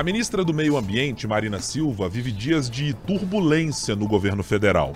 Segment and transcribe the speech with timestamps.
[0.00, 4.94] A ministra do Meio Ambiente, Marina Silva, vive dias de turbulência no governo federal.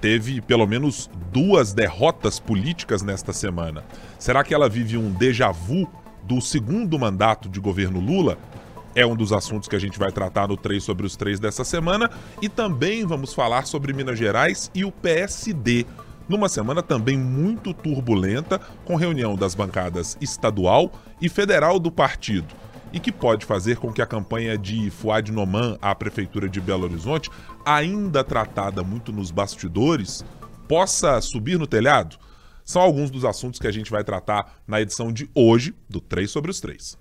[0.00, 3.84] Teve pelo menos duas derrotas políticas nesta semana.
[4.18, 5.86] Será que ela vive um déjà vu
[6.22, 8.38] do segundo mandato de governo Lula?
[8.94, 11.62] É um dos assuntos que a gente vai tratar no 3 sobre os 3 dessa
[11.62, 12.10] semana.
[12.40, 15.84] E também vamos falar sobre Minas Gerais e o PSD.
[16.26, 23.00] Numa semana também muito turbulenta, com reunião das bancadas estadual e federal do partido e
[23.00, 27.30] que pode fazer com que a campanha de Fuad Noman à Prefeitura de Belo Horizonte,
[27.64, 30.24] ainda tratada muito nos bastidores,
[30.68, 32.16] possa subir no telhado?
[32.64, 36.30] São alguns dos assuntos que a gente vai tratar na edição de hoje do 3
[36.30, 36.98] sobre os 3.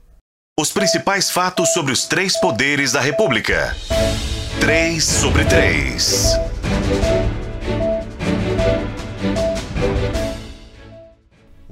[0.59, 3.75] Os principais fatos sobre os três poderes da República.
[4.61, 6.35] 3 sobre 3.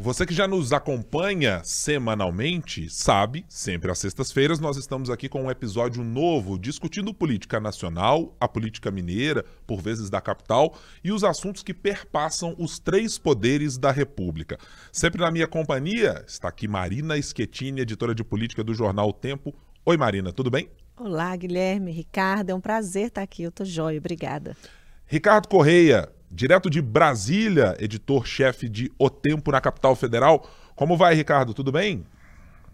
[0.04, 5.50] Você que já nos acompanha semanalmente sabe, sempre às sextas-feiras nós estamos aqui com um
[5.50, 11.64] episódio novo discutindo política nacional, a política mineira, por vezes da capital, e os assuntos
[11.64, 14.58] que perpassam os três poderes da República.
[14.92, 19.56] Sempre na minha companhia está aqui Marina Schettini, editora de política do jornal O Tempo.
[19.86, 20.70] Oi Marina, tudo bem?
[20.98, 23.44] Olá, Guilherme, Ricardo, é um prazer estar aqui.
[23.44, 24.58] Eu tô jóia, obrigada.
[25.06, 30.50] Ricardo Correia, direto de Brasília, editor-chefe de O Tempo na capital federal.
[30.76, 31.54] Como vai, Ricardo?
[31.54, 32.04] Tudo bem?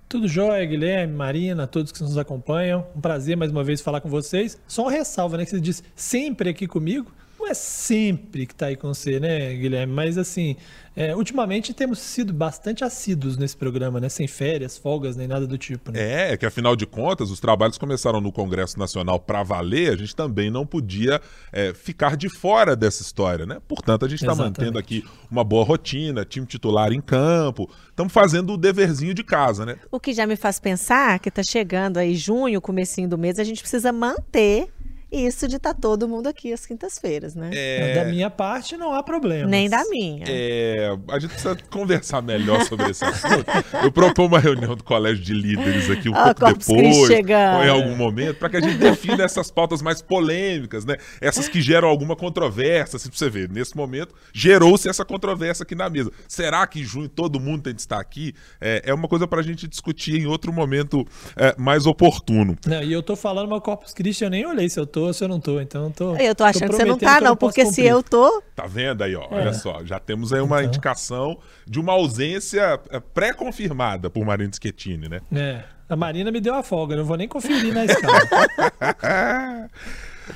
[0.08, 2.88] Tudo jóia, Guilherme, Marina, todos que nos acompanham.
[2.96, 4.60] Um prazer mais uma vez falar com vocês.
[4.68, 5.44] Só uma ressalva, né?
[5.44, 7.12] Que você disse sempre aqui comigo
[7.50, 9.92] é sempre que está aí com você, né, Guilherme?
[9.92, 10.56] Mas assim,
[10.96, 14.10] é, ultimamente temos sido bastante assíduos nesse programa, né?
[14.10, 15.92] Sem férias, folgas, nem nada do tipo.
[15.92, 16.34] Né?
[16.34, 20.16] É, que afinal de contas, os trabalhos começaram no Congresso Nacional para valer, a gente
[20.16, 23.60] também não podia é, ficar de fora dessa história, né?
[23.68, 28.54] Portanto, a gente está mantendo aqui uma boa rotina, time titular em campo, estamos fazendo
[28.54, 29.78] o deverzinho de casa, né?
[29.92, 33.44] O que já me faz pensar que está chegando aí junho, comecinho do mês, a
[33.44, 34.68] gente precisa manter
[35.12, 37.50] isso de estar tá todo mundo aqui às quintas-feiras, né?
[37.54, 37.96] É...
[37.96, 39.50] Da minha parte não há problema.
[39.50, 40.24] Nem da minha.
[40.28, 40.96] É...
[41.10, 43.46] A gente precisa conversar melhor sobre esse assunto.
[43.84, 47.70] Eu proponho uma reunião do colégio de líderes aqui um ah, pouco depois, ou em
[47.70, 50.98] algum momento, para que a gente defina essas pautas mais polêmicas, né?
[51.20, 53.50] Essas que geram alguma controvérsia, se você ver.
[53.50, 56.12] Nesse momento, gerou-se essa controvérsia aqui na mesa.
[56.28, 58.34] Será que em junho todo mundo tem de estar aqui?
[58.62, 61.06] É, é uma coisa para a gente discutir em outro momento
[61.36, 62.56] é, mais oportuno.
[62.68, 65.14] Não, e eu tô falando uma Corpus Christi, eu nem olhei se eu tô tô,
[65.14, 65.62] se eu não tô.
[65.62, 66.16] Então tô.
[66.18, 68.42] Eu tô achando tô que você não tá, não, porque se eu tô.
[68.56, 69.24] Tá vendo aí, ó?
[69.32, 69.36] É.
[69.36, 70.68] Olha só, já temos aí uma então.
[70.68, 75.22] indicação de uma ausência é, pré-confirmada por Marina Schettini, né?
[75.34, 75.64] É.
[75.88, 78.20] A Marina me deu a folga, não vou nem conferir na escala.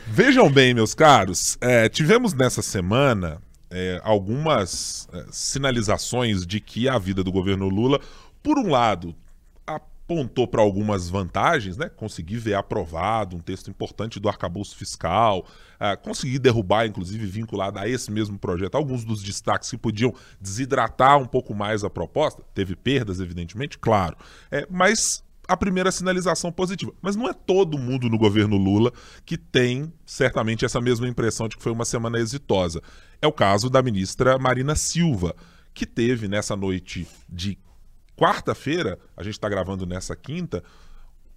[0.07, 6.97] Vejam bem, meus caros, é, tivemos nessa semana é, algumas é, sinalizações de que a
[6.97, 7.99] vida do governo Lula,
[8.41, 9.15] por um lado,
[10.03, 11.89] apontou para algumas vantagens, né?
[11.89, 17.87] Conseguir ver aprovado um texto importante do arcabouço fiscal, uh, conseguir derrubar, inclusive vinculado a
[17.87, 22.43] esse mesmo projeto, alguns dos destaques que podiam desidratar um pouco mais a proposta.
[22.53, 24.17] Teve perdas, evidentemente, claro.
[24.51, 26.93] É, mas a primeira sinalização positiva.
[27.01, 28.91] Mas não é todo mundo no governo Lula
[29.25, 32.81] que tem certamente essa mesma impressão de que foi uma semana exitosa.
[33.21, 35.35] É o caso da ministra Marina Silva,
[35.73, 37.57] que teve nessa noite de
[38.23, 40.63] quarta-feira, a gente está gravando nessa quinta,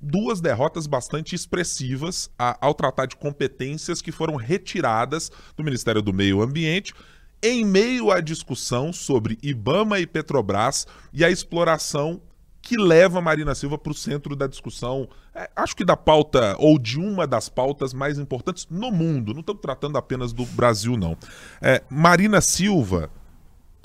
[0.00, 6.12] duas derrotas bastante expressivas a, ao tratar de competências que foram retiradas do Ministério do
[6.12, 6.94] Meio Ambiente
[7.42, 12.22] em meio à discussão sobre Ibama e Petrobras e a exploração
[12.62, 16.78] que leva Marina Silva para o centro da discussão, é, acho que da pauta, ou
[16.78, 19.32] de uma das pautas mais importantes no mundo.
[19.32, 21.16] Não estamos tratando apenas do Brasil, não.
[21.60, 23.10] É, Marina Silva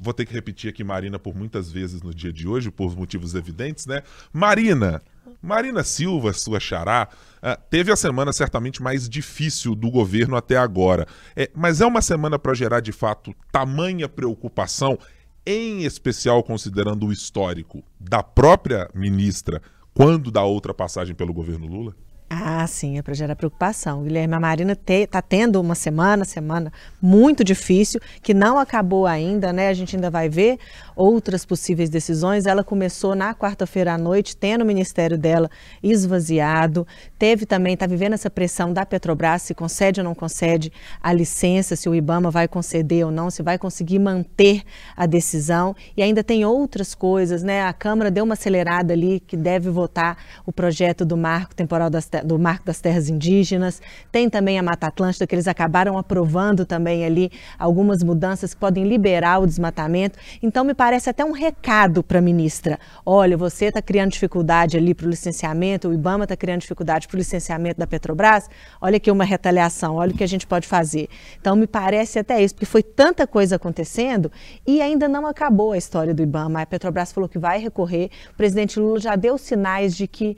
[0.01, 3.35] vou ter que repetir aqui Marina por muitas vezes no dia de hoje, por motivos
[3.35, 4.01] evidentes, né?
[4.33, 4.99] Marina,
[5.39, 7.07] Marina Silva, sua xará,
[7.37, 11.07] uh, teve a semana certamente mais difícil do governo até agora.
[11.35, 14.97] É, mas é uma semana para gerar, de fato, tamanha preocupação,
[15.45, 19.61] em especial considerando o histórico da própria ministra,
[19.93, 21.95] quando da outra passagem pelo governo Lula?
[22.33, 24.03] Ah, sim, é para gerar preocupação.
[24.03, 29.51] Guilherme, a Marina está te, tendo uma semana, semana muito difícil, que não acabou ainda,
[29.51, 29.67] né?
[29.67, 30.57] A gente ainda vai ver
[30.95, 32.45] outras possíveis decisões.
[32.45, 35.51] Ela começou na quarta-feira à noite, tendo o ministério dela
[35.83, 36.87] esvaziado.
[37.19, 40.71] Teve também, está vivendo essa pressão da Petrobras, se concede ou não concede
[41.03, 44.63] a licença, se o Ibama vai conceder ou não, se vai conseguir manter
[44.95, 45.75] a decisão.
[45.97, 47.63] E ainda tem outras coisas, né?
[47.63, 52.09] A Câmara deu uma acelerada ali, que deve votar o projeto do marco temporal das
[52.23, 53.81] do Marco das Terras Indígenas,
[54.11, 58.83] tem também a Mata Atlântica, que eles acabaram aprovando também ali algumas mudanças que podem
[58.83, 60.17] liberar o desmatamento.
[60.41, 64.93] Então, me parece até um recado para a ministra: olha, você está criando dificuldade ali
[64.93, 69.11] para o licenciamento, o IBAMA está criando dificuldade para o licenciamento da Petrobras, olha aqui
[69.11, 71.07] uma retaliação, olha o que a gente pode fazer.
[71.39, 74.31] Então, me parece até isso, porque foi tanta coisa acontecendo
[74.65, 76.61] e ainda não acabou a história do IBAMA.
[76.61, 80.37] A Petrobras falou que vai recorrer, o presidente Lula já deu sinais de que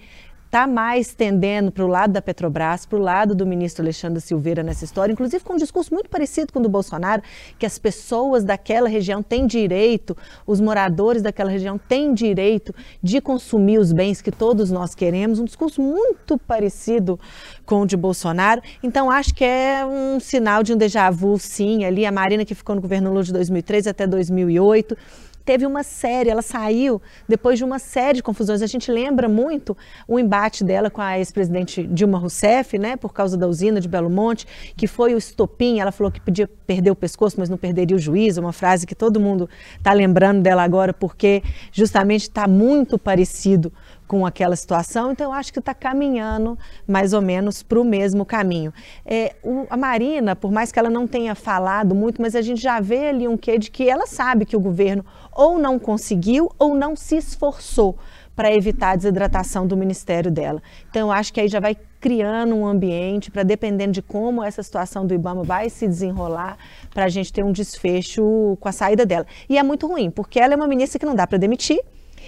[0.53, 4.61] está mais tendendo para o lado da Petrobras, para o lado do ministro Alexandre Silveira
[4.61, 7.23] nessa história, inclusive com um discurso muito parecido com o do Bolsonaro,
[7.57, 10.15] que as pessoas daquela região têm direito,
[10.45, 12.71] os moradores daquela região têm direito
[13.01, 17.19] de consumir os bens que todos nós queremos, um discurso muito parecido
[17.65, 18.61] com o de Bolsonaro.
[18.81, 22.55] Então, acho que é um sinal de um déjà vu, sim, ali, a Marina que
[22.55, 24.97] ficou no governo Lula de 2003 até 2008,
[25.45, 28.61] teve uma série, ela saiu depois de uma série de confusões.
[28.61, 29.75] A gente lembra muito
[30.07, 34.09] o embate dela com a ex-presidente Dilma Rousseff, né, por causa da usina de Belo
[34.09, 35.79] Monte, que foi o estopim.
[35.79, 38.41] Ela falou que podia perder o pescoço, mas não perderia o juízo.
[38.41, 43.71] Uma frase que todo mundo está lembrando dela agora, porque justamente está muito parecido
[44.07, 46.57] com aquela situação, então eu acho que está caminhando
[46.87, 48.73] mais ou menos para o mesmo caminho.
[49.05, 52.61] É, o, a Marina, por mais que ela não tenha falado muito, mas a gente
[52.61, 56.51] já vê ali um quê de que ela sabe que o governo ou não conseguiu
[56.59, 57.97] ou não se esforçou
[58.35, 60.61] para evitar a desidratação do ministério dela.
[60.89, 64.61] Então, eu acho que aí já vai criando um ambiente para, dependendo de como essa
[64.61, 66.57] situação do IBAMA vai se desenrolar,
[66.93, 69.25] para a gente ter um desfecho com a saída dela.
[69.47, 71.79] E é muito ruim, porque ela é uma ministra que não dá para demitir,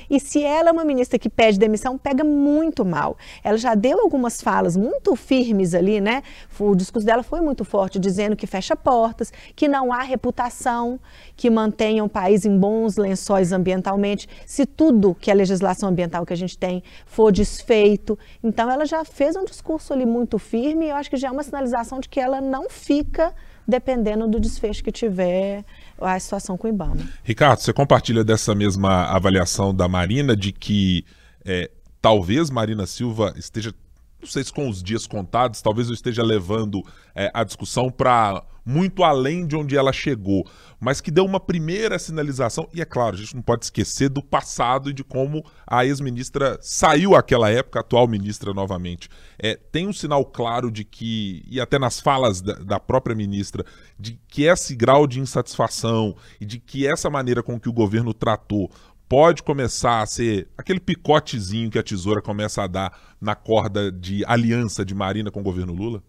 [0.09, 3.17] e se ela é uma ministra que pede demissão, pega muito mal.
[3.43, 6.23] Ela já deu algumas falas muito firmes ali, né?
[6.59, 10.99] O discurso dela foi muito forte, dizendo que fecha portas, que não há reputação,
[11.35, 16.33] que mantenha o país em bons lençóis ambientalmente, se tudo que a legislação ambiental que
[16.33, 18.17] a gente tem for desfeito.
[18.43, 21.31] Então, ela já fez um discurso ali muito firme e eu acho que já é
[21.31, 23.33] uma sinalização de que ela não fica
[23.67, 25.63] dependendo do desfecho que tiver
[25.99, 27.07] a situação com o IBAMA.
[27.23, 31.05] Ricardo, você compartilha dessa mesma avaliação da Marina de que
[31.43, 31.69] é,
[32.01, 33.73] talvez Marina Silva esteja,
[34.21, 36.81] não sei se com os dias contados, talvez eu esteja levando
[37.13, 40.43] é, a discussão para muito além de onde ela chegou,
[40.79, 44.23] mas que deu uma primeira sinalização, e é claro, a gente não pode esquecer do
[44.23, 49.07] passado e de como a ex-ministra saiu àquela época, atual ministra novamente.
[49.37, 53.63] É, tem um sinal claro de que, e até nas falas da, da própria ministra,
[53.99, 58.13] de que esse grau de insatisfação e de que essa maneira com que o governo
[58.13, 58.71] tratou
[59.07, 64.23] pode começar a ser aquele picotezinho que a tesoura começa a dar na corda de
[64.25, 66.03] aliança de Marina com o governo Lula?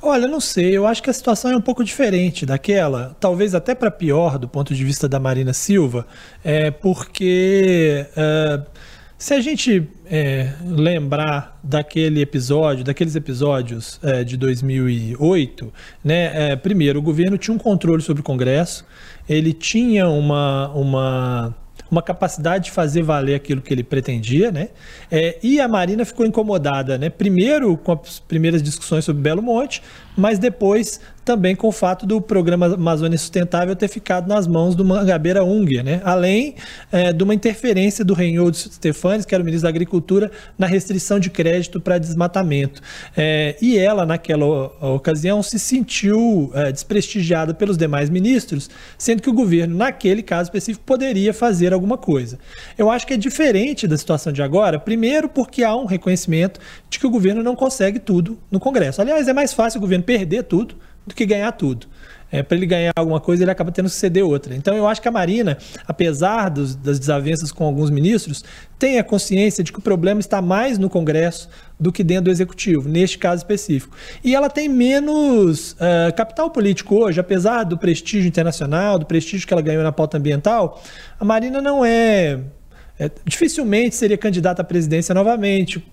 [0.00, 3.72] Olha, não sei, eu acho que a situação é um pouco diferente daquela, talvez até
[3.72, 6.04] para pior do ponto de vista da Marina Silva,
[6.42, 8.66] é porque uh,
[9.16, 15.72] se a gente é, lembrar daquele episódio, daqueles episódios é, de 2008,
[16.02, 18.84] né, é, primeiro, o governo tinha um controle sobre o Congresso,
[19.28, 21.54] ele tinha uma, uma
[21.92, 24.70] uma capacidade de fazer valer aquilo que ele pretendia, né?
[25.10, 27.10] É, e a Marina ficou incomodada, né?
[27.10, 29.82] Primeiro com as primeiras discussões sobre Belo Monte,
[30.16, 34.84] mas depois também com o fato do programa Amazônia Sustentável ter ficado nas mãos do
[34.84, 36.00] Mangabeira Unger, né?
[36.04, 36.54] além
[36.90, 41.20] é, de uma interferência do Reinaldo Stefanes, que era o ministro da Agricultura, na restrição
[41.20, 42.82] de crédito para desmatamento.
[43.16, 44.46] É, e ela, naquela
[44.94, 48.68] ocasião, se sentiu é, desprestigiada pelos demais ministros,
[48.98, 52.38] sendo que o governo, naquele caso específico, poderia fazer alguma coisa.
[52.76, 56.58] Eu acho que é diferente da situação de agora, primeiro porque há um reconhecimento
[56.90, 59.00] de que o governo não consegue tudo no Congresso.
[59.00, 61.86] Aliás, é mais fácil o governo perder tudo do que ganhar tudo.
[62.32, 64.54] É, para ele ganhar alguma coisa, ele acaba tendo que ceder outra.
[64.54, 68.42] Então, eu acho que a Marina, apesar dos, das desavenças com alguns ministros,
[68.78, 72.30] tem a consciência de que o problema está mais no Congresso do que dentro do
[72.30, 73.94] Executivo, neste caso específico.
[74.24, 79.52] E ela tem menos uh, capital político hoje, apesar do prestígio internacional, do prestígio que
[79.52, 80.82] ela ganhou na pauta ambiental,
[81.20, 82.40] a Marina não é,
[82.98, 85.84] é dificilmente seria candidata à presidência novamente,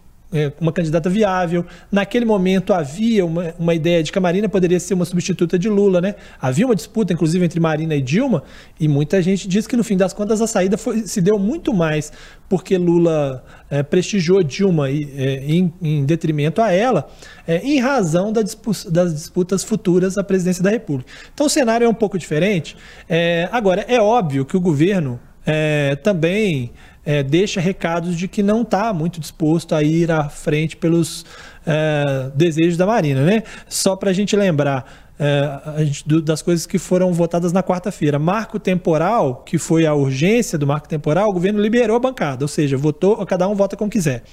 [0.59, 1.65] uma candidata viável.
[1.91, 5.67] Naquele momento havia uma, uma, ideia de que a Marina poderia ser uma substituta de
[5.67, 6.15] Lula, né?
[6.39, 8.43] Havia uma disputa, inclusive, entre Marina e Dilma,
[8.79, 11.73] e muita gente diz que no fim das contas a saída foi, se deu muito
[11.73, 12.11] mais
[12.49, 17.07] porque Lula é, prestigiou Dilma e, é, em, em, detrimento a ela,
[17.47, 21.11] é, em razão da das disputas futuras à presidência da República.
[21.33, 22.75] Então o cenário é um pouco diferente.
[23.07, 26.71] É, agora, é óbvio que o governo é, também
[27.09, 31.25] é, deixa recados de que não está muito disposto a ir à frente pelos
[31.65, 33.41] é, desejos da Marina, né?
[33.67, 35.09] Só para a gente lembrar.
[35.21, 35.83] É,
[36.23, 38.17] das coisas que foram votadas na quarta-feira.
[38.17, 42.47] Marco temporal, que foi a urgência do marco temporal, o governo liberou a bancada, ou
[42.47, 44.23] seja, votou, cada um vota como quiser.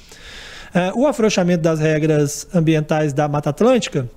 [0.73, 4.09] É, o afrouxamento das regras ambientais da Mata Atlântica,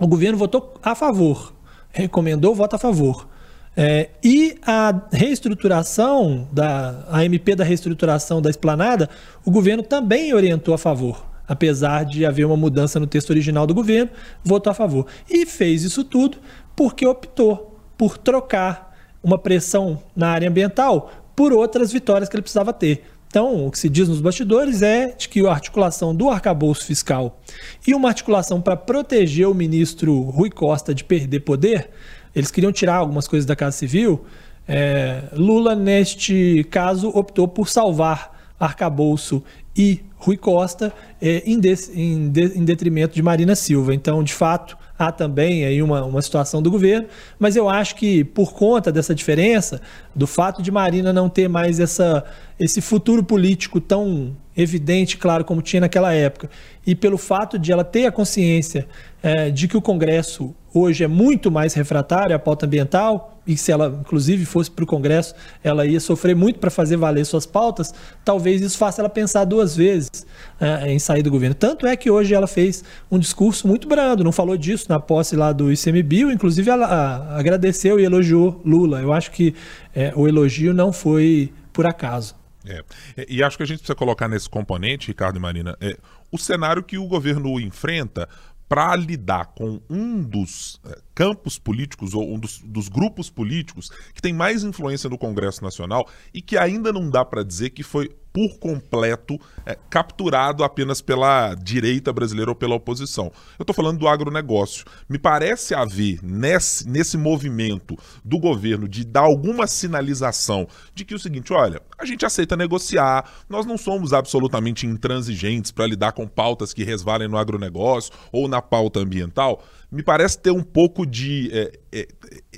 [0.00, 1.52] o governo votou a favor,
[1.90, 3.26] recomendou voto a favor.
[3.76, 9.10] É, e a reestruturação da a MP da reestruturação da esplanada,
[9.44, 13.74] o governo também orientou a favor, apesar de haver uma mudança no texto original do
[13.74, 14.10] governo,
[14.44, 15.06] votou a favor.
[15.28, 16.38] E fez isso tudo
[16.76, 22.72] porque optou por trocar uma pressão na área ambiental por outras vitórias que ele precisava
[22.72, 23.02] ter.
[23.26, 27.40] Então, o que se diz nos bastidores é de que a articulação do arcabouço fiscal
[27.84, 31.90] e uma articulação para proteger o ministro Rui Costa de perder poder,
[32.34, 34.24] eles queriam tirar algumas coisas da Casa Civil.
[34.66, 39.42] É, Lula, neste caso, optou por salvar arcabouço
[39.76, 43.94] e Rui Costa é, em, de, em, de, em detrimento de Marina Silva.
[43.94, 48.24] Então, de fato, há também aí uma, uma situação do governo, mas eu acho que
[48.24, 49.80] por conta dessa diferença,
[50.14, 52.24] do fato de Marina não ter mais essa,
[52.58, 56.48] esse futuro político tão evidente, claro, como tinha naquela época,
[56.86, 58.86] e pelo fato de ela ter a consciência
[59.22, 63.70] é, de que o Congresso hoje é muito mais refratário à pauta ambiental, e se
[63.70, 67.94] ela, inclusive, fosse para o Congresso, ela ia sofrer muito para fazer valer suas pautas,
[68.24, 70.26] talvez isso faça ela pensar duas vezes
[70.58, 71.54] é, em sair do governo.
[71.54, 75.36] Tanto é que hoje ela fez um discurso muito brando, não falou disso na posse
[75.36, 79.00] lá do ICMBio, inclusive ela a, agradeceu e elogiou Lula.
[79.00, 79.54] Eu acho que
[79.94, 82.34] é, o elogio não foi por acaso.
[82.66, 82.82] É.
[83.28, 85.98] E acho que a gente precisa colocar nesse componente, Ricardo e Marina, é,
[86.32, 88.26] o cenário que o governo enfrenta
[88.74, 94.20] para lidar com um dos é, campos políticos ou um dos, dos, grupos políticos que
[94.20, 98.10] tem mais influência no Congresso Nacional e que ainda não dá para dizer que foi
[98.34, 103.30] por completo é, capturado apenas pela direita brasileira ou pela oposição.
[103.56, 104.84] Eu estou falando do agronegócio.
[105.08, 111.18] Me parece haver nesse, nesse movimento do governo de dar alguma sinalização de que o
[111.18, 116.74] seguinte: olha, a gente aceita negociar, nós não somos absolutamente intransigentes para lidar com pautas
[116.74, 119.62] que resvalem no agronegócio ou na pauta ambiental
[119.94, 122.08] me parece ter um pouco de é, é,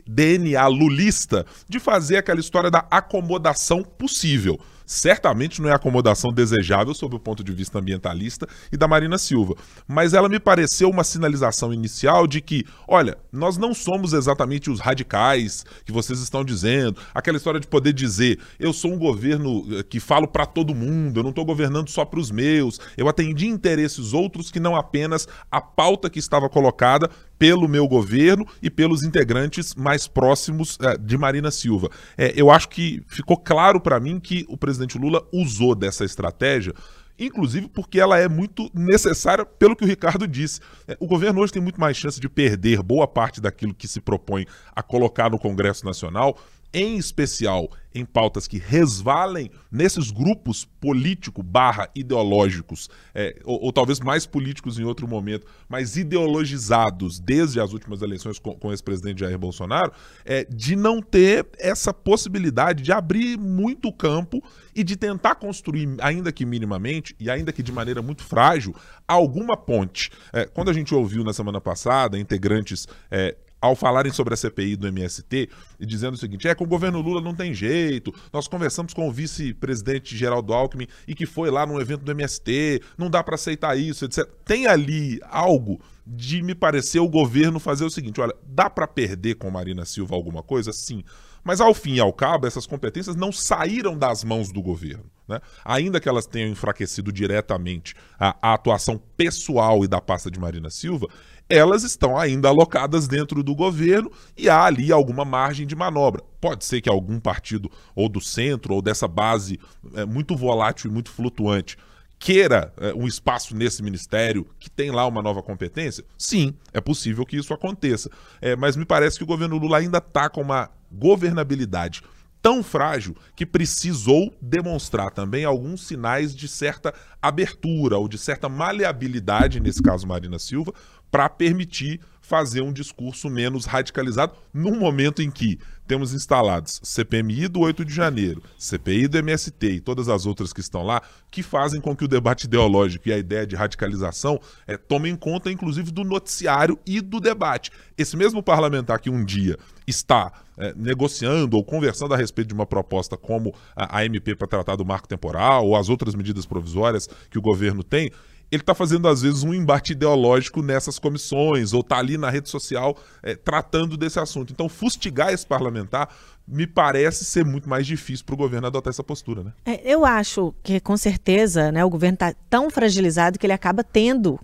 [0.07, 7.17] DNA lulista de fazer aquela história da acomodação possível certamente não é acomodação desejável sob
[7.17, 9.57] o ponto de vista ambientalista e da Marina Silva.
[9.87, 14.79] Mas ela me pareceu uma sinalização inicial de que, olha, nós não somos exatamente os
[14.79, 17.01] radicais que vocês estão dizendo.
[17.13, 21.19] Aquela história de poder dizer, eu sou um governo eh, que falo para todo mundo,
[21.19, 25.27] eu não estou governando só para os meus, eu atendi interesses outros que não apenas
[25.51, 31.17] a pauta que estava colocada pelo meu governo e pelos integrantes mais próximos é, de
[31.17, 31.91] Marina Silva.
[32.17, 36.75] É, eu acho que ficou claro para mim que o presidente Lula usou dessa estratégia
[37.19, 40.61] inclusive porque ela é muito necessária pelo que o Ricardo disse.
[40.87, 44.01] É, o governo hoje tem muito mais chance de perder boa parte daquilo que se
[44.01, 46.39] propõe a colocar no Congresso Nacional
[46.77, 53.99] em especial em pautas que resvalem nesses grupos político barra ideológicos, é, ou, ou, talvez
[53.99, 59.21] mais políticos em outro momento, mas ideologizados desde as últimas eleições com, com o ex-presidente
[59.21, 59.91] Jair Bolsonaro,
[60.27, 64.43] é, de não ter essa possibilidade de abrir muito campo
[64.75, 68.75] e de tentar construir, ainda que minimamente, e ainda que de maneira muito frágil,
[69.09, 70.11] alguma ponte.
[70.35, 74.77] É, quando a gente ouviu na semana passada integrantes é, ao falarem sobre a CPI
[74.77, 75.49] do MST
[75.81, 78.15] e dizendo o seguinte: é, com o governo Lula não tem jeito.
[78.33, 82.83] Nós conversamos com o vice-presidente Geraldo Alckmin e que foi lá no evento do MST,
[82.97, 84.25] não dá para aceitar isso, etc.
[84.45, 89.37] Tem ali algo de me parecer o governo fazer o seguinte: olha, dá para perder
[89.37, 90.73] com Marina Silva alguma coisa?
[90.73, 91.03] Sim.
[91.43, 95.05] Mas ao fim e ao cabo, essas competências não saíram das mãos do governo.
[95.29, 95.41] Né?
[95.65, 100.71] Ainda que elas tenham enfraquecido diretamente a, a atuação pessoal e da pasta de Marina
[100.71, 101.07] Silva,
[101.49, 106.23] elas estão ainda alocadas dentro do governo e há ali alguma margem de manobra.
[106.41, 109.59] Pode ser que algum partido, ou do centro, ou dessa base
[109.95, 111.77] é, muito volátil e muito flutuante,
[112.19, 116.05] queira é, um espaço nesse ministério que tem lá uma nova competência?
[116.19, 118.11] Sim, é possível que isso aconteça.
[118.41, 122.03] É, mas me parece que o governo Lula ainda está com uma governabilidade
[122.43, 129.61] tão frágil que precisou demonstrar também alguns sinais de certa abertura ou de certa maleabilidade,
[129.61, 130.73] nesse caso Marina Silva,
[131.11, 137.61] para permitir fazer um discurso menos radicalizado num momento em que temos instalados CPMI do
[137.61, 141.81] 8 de janeiro, CPI do MST e todas as outras que estão lá, que fazem
[141.81, 146.03] com que o debate ideológico e a ideia de radicalização é, tomem conta, inclusive, do
[146.03, 147.71] noticiário e do debate.
[147.97, 149.57] Esse mesmo parlamentar que um dia
[149.87, 154.49] está é, negociando ou conversando a respeito de uma proposta como a, a MP para
[154.49, 158.11] tratar do marco temporal ou as outras medidas provisórias que o governo tem,
[158.51, 162.49] ele está fazendo, às vezes, um embate ideológico nessas comissões, ou está ali na rede
[162.49, 164.53] social é, tratando desse assunto.
[164.53, 166.09] Então, fustigar esse parlamentar
[166.47, 169.53] me parece ser muito mais difícil para o governo adotar essa postura, né?
[169.65, 173.83] É, eu acho que, com certeza, né, o governo está tão fragilizado que ele acaba
[173.83, 174.39] tendo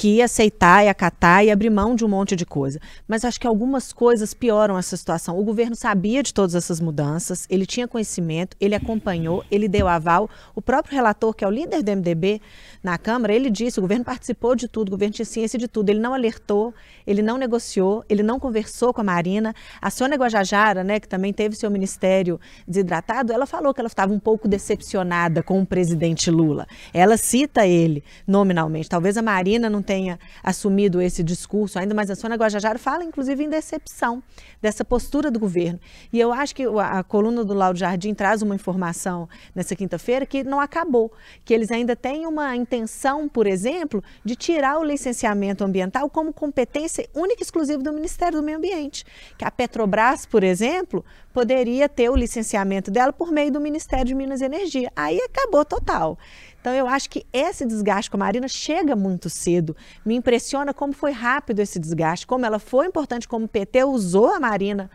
[0.00, 2.80] que aceitar e acatar e abrir mão de um monte de coisa.
[3.06, 5.38] Mas acho que algumas coisas pioram essa situação.
[5.38, 10.30] O governo sabia de todas essas mudanças, ele tinha conhecimento, ele acompanhou, ele deu aval.
[10.54, 12.40] O próprio relator, que é o líder do MDB
[12.82, 15.90] na Câmara, ele disse: o governo participou de tudo, o governo tinha ciência de tudo.
[15.90, 16.72] Ele não alertou,
[17.06, 19.54] ele não negociou, ele não conversou com a Marina.
[19.82, 24.14] A Sônia Guajajara, né, que também teve seu ministério desidratado, ela falou que ela estava
[24.14, 26.66] um pouco decepcionada com o presidente Lula.
[26.94, 28.88] Ela cita ele nominalmente.
[28.88, 33.42] Talvez a Marina não tenha assumido esse discurso ainda, mas a Sônia Guajajara fala, inclusive,
[33.42, 34.22] em decepção
[34.62, 35.80] dessa postura do governo.
[36.12, 40.44] E eu acho que a coluna do Lauro Jardim traz uma informação nessa quinta-feira que
[40.44, 41.10] não acabou,
[41.44, 47.08] que eles ainda têm uma intenção, por exemplo, de tirar o licenciamento ambiental como competência
[47.12, 49.04] única e exclusiva do Ministério do Meio Ambiente.
[49.36, 54.14] Que a Petrobras, por exemplo, poderia ter o licenciamento dela por meio do Ministério de
[54.14, 54.92] Minas e Energia.
[54.94, 56.16] Aí acabou total.
[56.60, 59.74] Então, eu acho que esse desgaste com a Marina chega muito cedo.
[60.04, 64.28] Me impressiona como foi rápido esse desgaste, como ela foi importante, como o PT usou
[64.28, 64.90] a Marina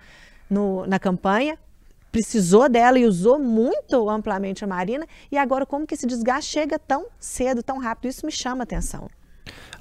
[0.50, 1.58] no, na campanha,
[2.12, 6.78] precisou dela e usou muito amplamente a Marina, e agora como que esse desgaste chega
[6.78, 8.10] tão cedo, tão rápido.
[8.10, 9.10] Isso me chama atenção.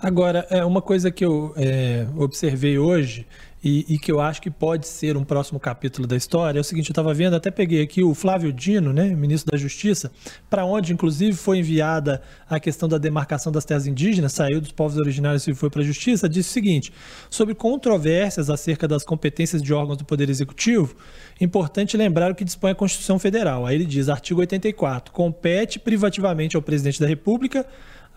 [0.00, 3.26] Agora, é uma coisa que eu é, observei hoje
[3.64, 6.64] e, e, que eu acho que pode ser um próximo capítulo da história é o
[6.64, 10.12] seguinte: eu estava vendo, até peguei aqui o Flávio Dino, né, ministro da Justiça,
[10.50, 14.98] para onde inclusive foi enviada a questão da demarcação das terras indígenas, saiu dos povos
[14.98, 16.92] originários e foi para a Justiça, disse o seguinte:
[17.30, 20.94] sobre controvérsias acerca das competências de órgãos do Poder Executivo,
[21.40, 23.64] importante lembrar o que dispõe a Constituição Federal.
[23.64, 27.66] Aí ele diz, artigo 84, compete privativamente ao presidente da República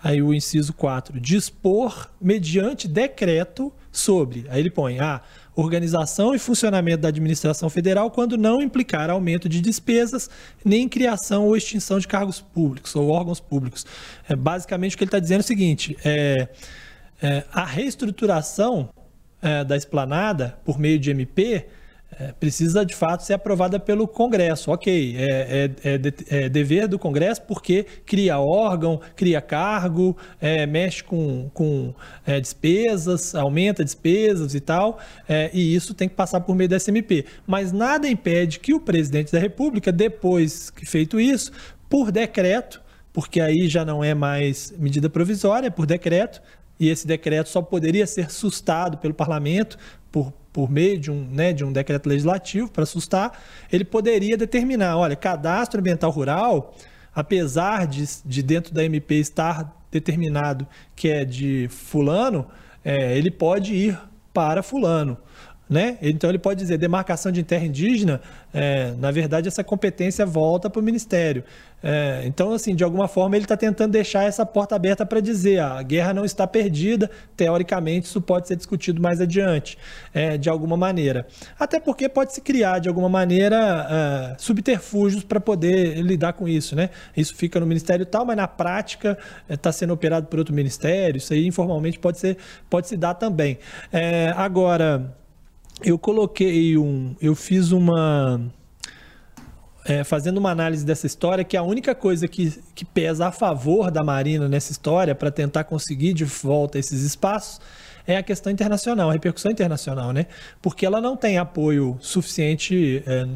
[0.04, 4.46] Aí o inciso 4, dispor mediante decreto sobre.
[4.50, 5.22] Aí ele põe a ah,
[5.56, 10.30] organização e funcionamento da administração federal quando não implicar aumento de despesas,
[10.64, 13.86] nem criação ou extinção de cargos públicos ou órgãos públicos.
[14.30, 16.48] É, basicamente o que ele está dizendo é o seguinte: é,
[17.22, 18.90] é a reestruturação
[19.42, 21.66] é, da esplanada por meio de MP
[22.40, 24.72] precisa de fato ser aprovada pelo Congresso.
[24.72, 31.04] Ok, é, é, é, é dever do Congresso porque cria órgão, cria cargo, é, mexe
[31.04, 31.94] com, com
[32.26, 35.00] é, despesas, aumenta despesas e tal,
[35.54, 37.26] e isso tem que passar por meio da SMP.
[37.46, 41.52] Mas nada impede que o presidente da República, depois que feito isso,
[41.90, 42.82] por decreto,
[43.14, 46.42] porque aí já não é mais medida provisória, é por decreto,
[46.80, 49.78] e esse decreto só poderia ser sustado pelo parlamento
[50.12, 53.32] por por meio de um, né, de um decreto legislativo para assustar,
[53.72, 56.76] ele poderia determinar, olha, cadastro ambiental rural,
[57.14, 60.66] apesar de, de dentro da MP estar determinado
[60.96, 62.48] que é de fulano,
[62.84, 64.00] é, ele pode ir
[64.34, 65.16] para fulano.
[65.70, 66.00] Né?
[66.02, 68.20] Então ele pode dizer demarcação de terra indígena,
[68.52, 71.44] é, na verdade essa competência volta para o Ministério.
[71.82, 75.60] É, então, assim, de alguma forma ele está tentando deixar essa porta aberta para dizer
[75.60, 79.78] ah, a guerra não está perdida, teoricamente isso pode ser discutido mais adiante,
[80.14, 81.28] é, de alguma maneira.
[81.60, 86.76] Até porque pode se criar, de alguma maneira, é, subterfúgios para poder lidar com isso.
[86.76, 86.90] Né?
[87.16, 91.18] Isso fica no Ministério tal, mas na prática está é, sendo operado por outro ministério,
[91.18, 92.38] isso aí informalmente pode, ser,
[92.70, 93.60] pode se dar também.
[93.92, 95.16] É, agora
[95.84, 97.16] eu coloquei um.
[97.22, 98.42] Eu fiz uma.
[99.90, 103.90] É, fazendo uma análise dessa história, que a única coisa que, que pesa a favor
[103.90, 107.62] da Marina nessa história, para tentar conseguir de volta esses espaços,
[108.08, 110.28] é a questão internacional, a repercussão internacional, né?
[110.62, 113.28] Porque ela não tem apoio suficiente é,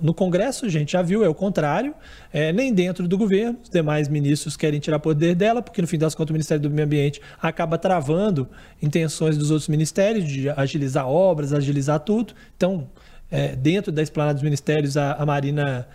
[0.00, 1.92] no Congresso, a gente já viu, é o contrário,
[2.32, 3.58] é, nem dentro do governo.
[3.60, 6.70] Os demais ministros querem tirar poder dela, porque no fim das contas o Ministério do
[6.70, 8.48] Meio Ambiente acaba travando
[8.80, 12.32] intenções dos outros ministérios de agilizar obras, agilizar tudo.
[12.56, 12.88] Então,
[13.30, 15.86] é, dentro da esplanada dos ministérios, a, a Marina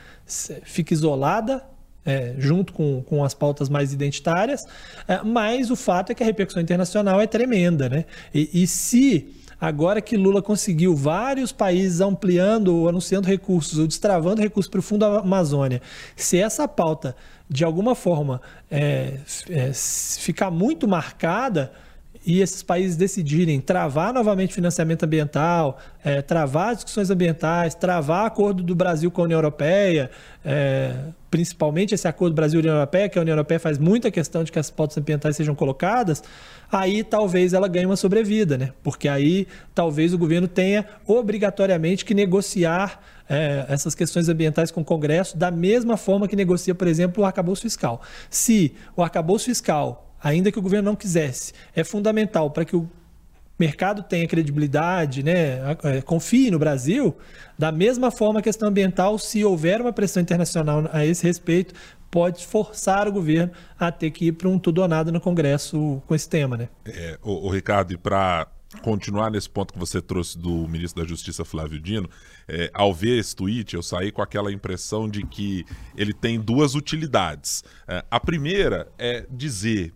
[0.64, 1.64] fica isolada
[2.06, 4.62] é, junto com, com as pautas mais identitárias,
[5.08, 7.90] é, mas o fato é que a repercussão internacional é tremenda.
[7.90, 8.06] Né?
[8.34, 14.42] E, e se agora que Lula conseguiu vários países ampliando ou anunciando recursos ou destravando
[14.42, 15.82] recursos para o Fundo da Amazônia,
[16.16, 17.16] se essa pauta
[17.50, 19.20] de alguma forma é,
[19.50, 21.72] é, ficar muito marcada,
[22.26, 28.74] e esses países decidirem travar novamente financiamento ambiental, é, travar discussões ambientais, travar acordo do
[28.74, 30.10] Brasil com a União Europeia,
[30.44, 30.96] é,
[31.30, 34.72] principalmente esse acordo Brasil-União Europeia, que a União Europeia faz muita questão de que as
[34.72, 36.24] pautas ambientais sejam colocadas,
[36.72, 38.72] aí talvez ela ganhe uma sobrevida, né?
[38.82, 44.86] Porque aí talvez o governo tenha obrigatoriamente que negociar é, essas questões ambientais com o
[44.86, 48.02] Congresso da mesma forma que negocia, por exemplo, o arcabouço fiscal.
[48.30, 51.54] Se o arcabouço fiscal ainda que o governo não quisesse.
[51.76, 52.90] É fundamental para que o
[53.60, 57.16] mercado tenha credibilidade, né, é, confie no Brasil,
[57.58, 61.76] da mesma forma a questão ambiental, se houver uma pressão internacional a esse respeito,
[62.10, 66.02] pode forçar o governo a ter que ir para um tudo ou nada no Congresso
[66.08, 66.70] com esse tema, né?
[66.86, 68.48] É, o, o Ricardo, e para
[68.82, 72.10] continuar nesse ponto que você trouxe do ministro da Justiça Flávio Dino,
[72.48, 76.76] é, ao ver esse tweet, eu saí com aquela impressão de que ele tem duas
[76.76, 77.64] utilidades.
[77.88, 79.94] É, a primeira é dizer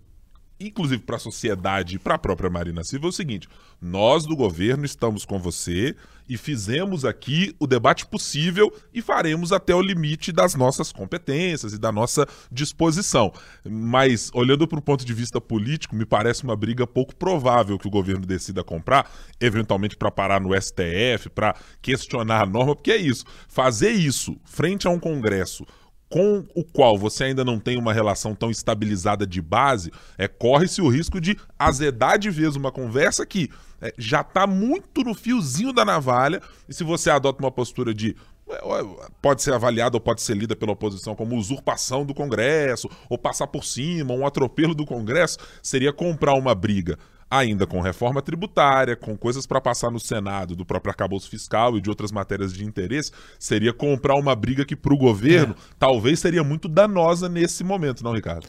[0.60, 3.48] inclusive para a sociedade e para a própria Marina Silva, é o seguinte:
[3.82, 5.95] nós do governo estamos com você
[6.28, 11.78] e fizemos aqui o debate possível e faremos até o limite das nossas competências e
[11.80, 13.34] da nossa disposição.
[13.67, 17.88] Mas, olhando para o ponto de vista político, me parece uma briga pouco provável que
[17.88, 22.98] o governo decida comprar, eventualmente para parar no STF, para questionar a norma, porque é
[22.98, 23.26] isso.
[23.48, 25.65] Fazer isso frente a um Congresso
[26.10, 30.82] com o qual você ainda não tem uma relação tão estabilizada de base, é corre-se
[30.82, 33.50] o risco de azedar de vez uma conversa que
[33.82, 38.15] é, já está muito no fiozinho da navalha, e se você adota uma postura de
[39.22, 43.45] pode ser avaliada ou pode ser lida pela oposição como usurpação do Congresso, ou passar
[43.45, 46.98] por cima, um atropelo do Congresso, seria comprar uma briga
[47.30, 51.82] ainda com reforma tributária, com coisas para passar no Senado do próprio arcabouço fiscal e
[51.82, 55.74] de outras matérias de interesse, seria comprar uma briga que para o governo é.
[55.78, 58.48] talvez seria muito danosa nesse momento, não, Ricardo?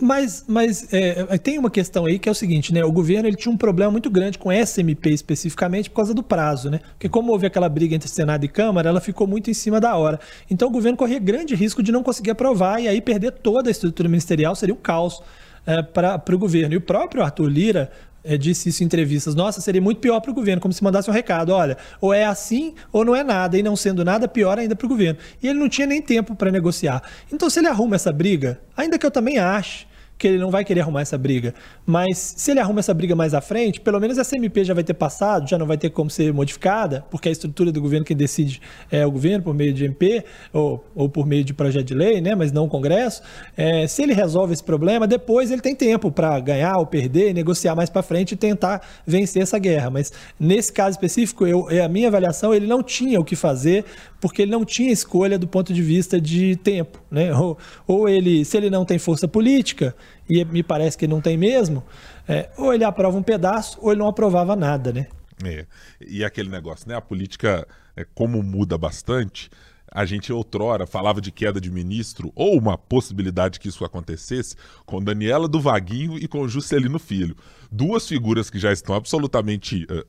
[0.00, 2.84] Mas, mas é, tem uma questão aí que é o seguinte, né?
[2.84, 6.22] O governo ele tinha um problema muito grande com essa MP especificamente por causa do
[6.22, 6.80] prazo, né?
[6.92, 9.96] Porque como houve aquela briga entre Senado e Câmara, ela ficou muito em cima da
[9.96, 10.18] hora.
[10.50, 13.72] Então o governo corria grande risco de não conseguir aprovar e aí perder toda a
[13.72, 15.22] estrutura ministerial seria um caos
[15.64, 16.74] é, para o governo.
[16.74, 17.92] E o próprio Arthur Lira
[18.24, 19.34] é, disse isso em entrevistas.
[19.34, 22.24] Nossa, seria muito pior para o governo, como se mandasse um recado: olha, ou é
[22.24, 25.18] assim ou não é nada, e não sendo nada, pior ainda para o governo.
[25.42, 27.02] E ele não tinha nem tempo para negociar.
[27.32, 29.86] Então, se ele arruma essa briga, ainda que eu também ache
[30.22, 31.52] que ele não vai querer arrumar essa briga.
[31.84, 34.84] Mas se ele arruma essa briga mais à frente, pelo menos essa MP já vai
[34.84, 38.16] ter passado, já não vai ter como ser modificada, porque a estrutura do governo quem
[38.16, 41.94] decide é o governo por meio de MP ou, ou por meio de projeto de
[41.94, 43.20] lei, né, mas não o Congresso.
[43.56, 47.74] É, se ele resolve esse problema, depois ele tem tempo para ganhar ou perder, negociar
[47.74, 49.90] mais para frente e tentar vencer essa guerra.
[49.90, 53.84] Mas nesse caso específico, eu, é a minha avaliação, ele não tinha o que fazer
[54.22, 57.34] porque ele não tinha escolha do ponto de vista de tempo, né?
[57.34, 57.58] Ou,
[57.88, 59.96] ou ele, se ele não tem força política,
[60.28, 61.82] e me parece que não tem mesmo,
[62.28, 65.06] é, ou ele aprova um pedaço, ou ele não aprovava nada, né?
[65.44, 65.66] É.
[66.00, 66.94] E aquele negócio, né?
[66.94, 69.50] A política, é, como muda bastante,
[69.94, 75.02] a gente outrora falava de queda de ministro, ou uma possibilidade que isso acontecesse, com
[75.02, 77.36] Daniela do Vaguinho e com Juscelino Filho.
[77.70, 80.04] Duas figuras que já estão absolutamente uh,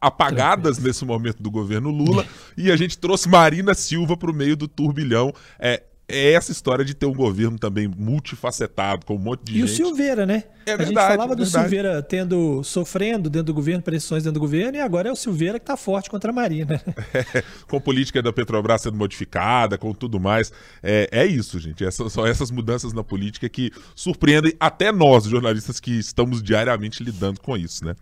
[0.00, 2.24] apagadas nesse momento do governo Lula,
[2.56, 5.32] e a gente trouxe Marina Silva para o meio do turbilhão.
[5.58, 9.54] É, é essa história de ter um governo também multifacetado, com um monte de e
[9.60, 9.80] gente.
[9.80, 10.44] E o Silveira, né?
[10.66, 14.34] É a verdade, gente falava é do Silveira tendo, sofrendo dentro do governo, pressões dentro
[14.34, 16.80] do governo, e agora é o Silveira que está forte contra a Marina.
[17.12, 20.52] É, com política da Petrobras sendo modificada, com tudo mais.
[20.82, 21.84] É, é isso, gente.
[21.84, 27.40] Essas, são essas mudanças na política que surpreendem até nós, jornalistas que estamos diariamente lidando
[27.40, 27.94] com isso, né?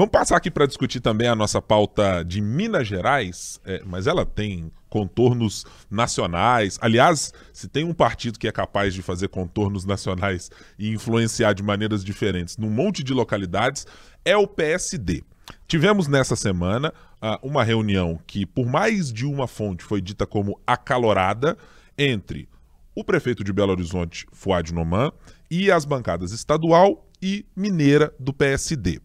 [0.00, 4.24] Vamos passar aqui para discutir também a nossa pauta de Minas Gerais, é, mas ela
[4.24, 6.78] tem contornos nacionais.
[6.80, 11.62] Aliás, se tem um partido que é capaz de fazer contornos nacionais e influenciar de
[11.62, 13.86] maneiras diferentes num monte de localidades,
[14.24, 15.22] é o PSD.
[15.68, 20.58] Tivemos nessa semana uh, uma reunião que, por mais de uma fonte, foi dita como
[20.66, 21.58] acalorada
[21.98, 22.48] entre
[22.94, 25.12] o prefeito de Belo Horizonte, Fuad Noman,
[25.50, 28.98] e as bancadas estadual e mineira do PSD.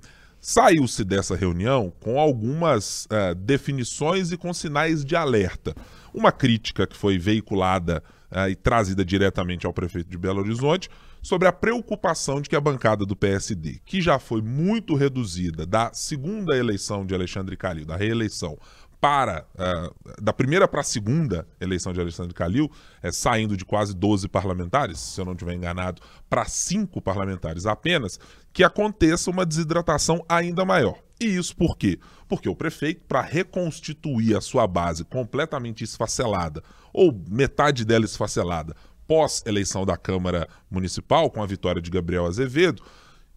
[0.48, 5.74] Saiu-se dessa reunião com algumas uh, definições e com sinais de alerta.
[6.14, 10.88] Uma crítica que foi veiculada uh, e trazida diretamente ao prefeito de Belo Horizonte
[11.20, 15.92] sobre a preocupação de que a bancada do PSD, que já foi muito reduzida da
[15.92, 18.56] segunda eleição de Alexandre Calil, da reeleição,
[19.00, 23.94] para uh, da primeira para a segunda eleição de Alexandre Calil, é, saindo de quase
[23.94, 28.20] 12 parlamentares, se eu não estiver enganado, para cinco parlamentares apenas,
[28.52, 30.98] que aconteça uma desidratação ainda maior.
[31.20, 32.00] E isso por quê?
[32.28, 38.76] Porque o prefeito, para reconstituir a sua base completamente esfacelada, ou metade dela esfacelada,
[39.08, 42.84] pós eleição da Câmara Municipal, com a vitória de Gabriel Azevedo,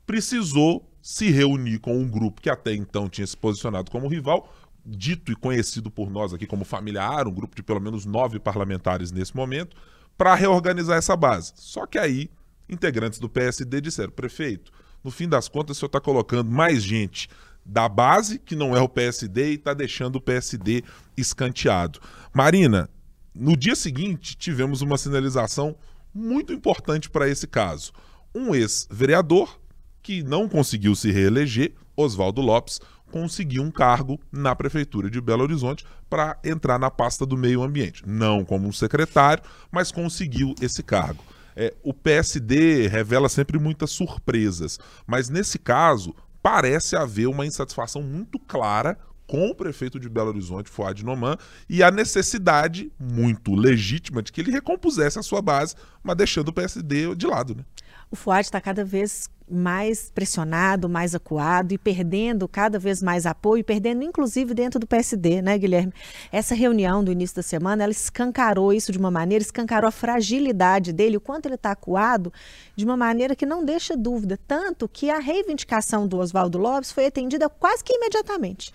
[0.06, 4.52] precisou se reunir com um grupo que até então tinha se posicionado como rival,
[4.88, 9.12] dito e conhecido por nós aqui como familiar, um grupo de pelo menos nove parlamentares
[9.12, 9.76] nesse momento,
[10.16, 11.52] para reorganizar essa base.
[11.56, 12.30] Só que aí,
[12.68, 14.72] integrantes do PSD disseram, prefeito,
[15.04, 17.28] no fim das contas, o senhor está colocando mais gente
[17.64, 20.82] da base, que não é o PSD, e está deixando o PSD
[21.16, 22.00] escanteado.
[22.32, 22.88] Marina,
[23.34, 25.76] no dia seguinte, tivemos uma sinalização
[26.14, 27.92] muito importante para esse caso.
[28.34, 29.58] um ex-vereador
[30.02, 35.84] que não conseguiu se reeleger, Oswaldo Lopes, conseguiu um cargo na prefeitura de Belo Horizonte
[36.08, 38.02] para entrar na pasta do meio ambiente.
[38.06, 41.22] Não como um secretário, mas conseguiu esse cargo.
[41.56, 48.38] É, o PSD revela sempre muitas surpresas, mas nesse caso parece haver uma insatisfação muito
[48.38, 51.36] clara com o prefeito de Belo Horizonte, Fuad Noman,
[51.68, 56.52] e a necessidade muito legítima de que ele recompusesse a sua base, mas deixando o
[56.52, 57.54] PSD de lado.
[57.54, 57.64] Né?
[58.10, 63.64] O Fuad está cada vez mais pressionado, mais acuado e perdendo cada vez mais apoio,
[63.64, 65.92] perdendo inclusive dentro do PSD, né, Guilherme?
[66.30, 70.92] Essa reunião do início da semana, ela escancarou isso de uma maneira, escancarou a fragilidade
[70.92, 72.32] dele, o quanto ele está acuado,
[72.76, 77.06] de uma maneira que não deixa dúvida, tanto que a reivindicação do Oswaldo Lopes foi
[77.06, 78.72] atendida quase que imediatamente.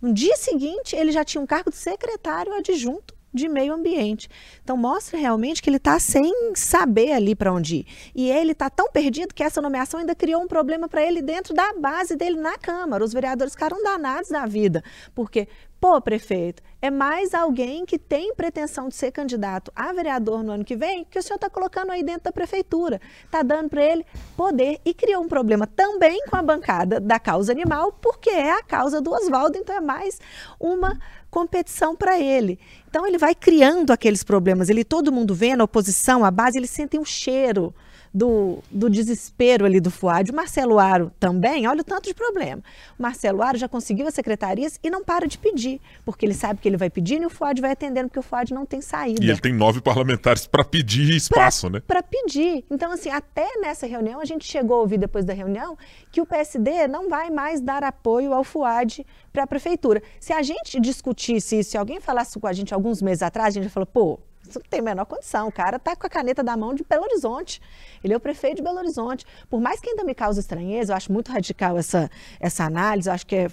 [0.00, 4.28] No dia seguinte, ele já tinha um cargo de secretário adjunto de meio ambiente.
[4.62, 7.86] Então mostra realmente que ele está sem saber ali para onde ir.
[8.14, 11.52] E ele está tão perdido que essa nomeação ainda criou um problema para ele dentro
[11.52, 13.04] da base dele na Câmara.
[13.04, 14.82] Os vereadores ficaram danados da vida,
[15.14, 15.48] porque
[15.84, 20.64] Pô, prefeito, é mais alguém que tem pretensão de ser candidato a vereador no ano
[20.64, 22.98] que vem que o senhor está colocando aí dentro da prefeitura.
[23.22, 27.52] Está dando para ele poder e criou um problema também com a bancada da causa
[27.52, 30.18] animal, porque é a causa do Oswaldo, então é mais
[30.58, 30.98] uma
[31.30, 32.58] competição para ele.
[32.88, 34.70] Então ele vai criando aqueles problemas.
[34.70, 37.74] Ele todo mundo vendo a oposição, a base, eles sentem o cheiro
[38.14, 40.30] do, do desespero ali do Fuad.
[40.30, 42.62] O Marcelo Aro também, olha o tanto de problema.
[42.96, 46.60] O Marcelo Aro já conseguiu as secretarias e não para de pedir, porque ele sabe
[46.60, 49.24] que ele vai pedindo e o Fuad vai atendendo, porque o Fuad não tem saída.
[49.24, 51.82] E ele tem nove parlamentares para pedir espaço, pra, né?
[51.84, 52.64] Para pedir.
[52.70, 55.76] Então, assim, até nessa reunião, a gente chegou a ouvir depois da reunião
[56.12, 60.00] que o PSD não vai mais dar apoio ao Fuad para a prefeitura.
[60.20, 63.60] Se a gente discutisse isso, se alguém falasse com a gente alguns meses atrás, a
[63.60, 65.48] gente falou, pô, isso não tem a menor condição.
[65.48, 67.60] O cara está com a caneta da mão de Belo Horizonte.
[68.02, 69.24] Ele é o prefeito de Belo Horizonte.
[69.48, 73.14] Por mais que ainda me cause estranheza, eu acho muito radical essa, essa análise, eu
[73.14, 73.48] acho que é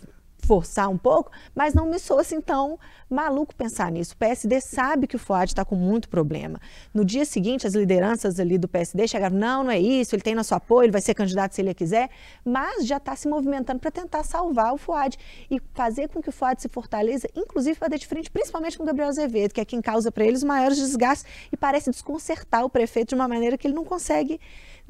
[0.45, 2.77] forçar um pouco, mas não me sou assim tão
[3.10, 4.13] maluco pensar nisso.
[4.13, 6.60] O PSD sabe que o Fuad está com muito problema.
[6.93, 10.36] No dia seguinte, as lideranças ali do PSD chegaram, não, não é isso, ele tem
[10.36, 12.10] nosso apoio, ele vai ser candidato se ele quiser,
[12.43, 15.17] mas já está se movimentando para tentar salvar o Fuad
[15.49, 18.86] e fazer com que o Fuad se fortaleça, inclusive para de frente, principalmente com o
[18.86, 22.69] Gabriel Azevedo, que é quem causa para eles os maiores desgastes e parece desconcertar o
[22.69, 24.39] prefeito de uma maneira que ele não consegue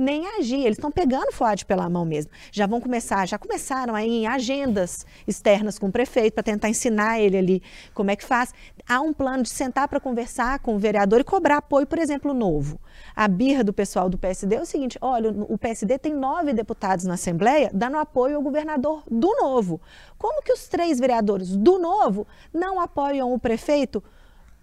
[0.01, 0.59] nem agir.
[0.59, 2.31] Eles estão pegando o Fuad pela mão mesmo.
[2.51, 7.19] Já vão começar, já começaram aí em agendas externas com o prefeito para tentar ensinar
[7.19, 8.53] ele ali como é que faz.
[8.87, 12.33] Há um plano de sentar para conversar com o vereador e cobrar apoio, por exemplo,
[12.33, 12.79] novo.
[13.15, 17.05] A birra do pessoal do PSD é o seguinte: olha, o PSD tem nove deputados
[17.05, 19.79] na Assembleia dando apoio ao governador do novo.
[20.17, 24.03] Como que os três vereadores do novo não apoiam o prefeito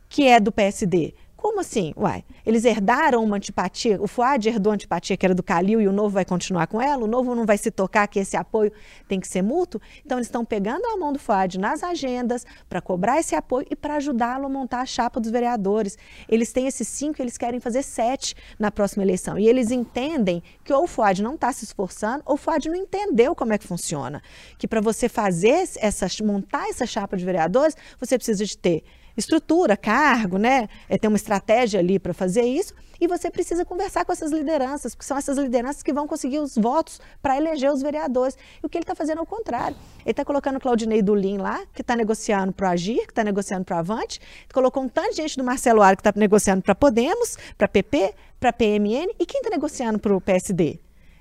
[0.09, 1.15] que é do PSD?
[1.39, 1.95] Como assim?
[1.97, 5.87] Uai, eles herdaram uma antipatia, o Fuad herdou a antipatia que era do Calil e
[5.87, 8.73] o novo vai continuar com ela, o novo não vai se tocar que esse apoio
[9.07, 9.81] tem que ser mútuo.
[10.05, 13.77] Então eles estão pegando a mão do Fuad nas agendas para cobrar esse apoio e
[13.77, 15.97] para ajudá-lo a montar a chapa dos vereadores.
[16.29, 19.39] Eles têm esses cinco, eles querem fazer sete na próxima eleição.
[19.39, 22.75] E eles entendem que ou o Fuad não está se esforçando, ou o Fuad não
[22.75, 24.21] entendeu como é que funciona.
[24.59, 28.83] Que para você fazer essa, montar essa chapa de vereadores, você precisa de ter
[29.21, 30.69] estrutura, cargo, né?
[30.89, 32.75] É ter uma estratégia ali para fazer isso.
[33.01, 36.57] E você precisa conversar com essas lideranças, porque são essas lideranças que vão conseguir os
[36.57, 38.37] votos para eleger os vereadores.
[38.61, 39.77] E o que ele está fazendo é o contrário.
[40.01, 43.23] Ele está colocando o Claudinei Dulim lá, que está negociando para o Agir, que está
[43.23, 44.21] negociando para o Avante,
[44.53, 48.15] colocou um tanto de gente do Marcelo Ar que está negociando para Podemos, para PP,
[48.41, 50.81] para PMN, e quem está negociando para o PSD?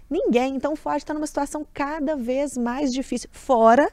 [0.09, 0.55] Ninguém.
[0.55, 3.29] Então o Ford está numa situação cada vez mais difícil.
[3.31, 3.91] Fora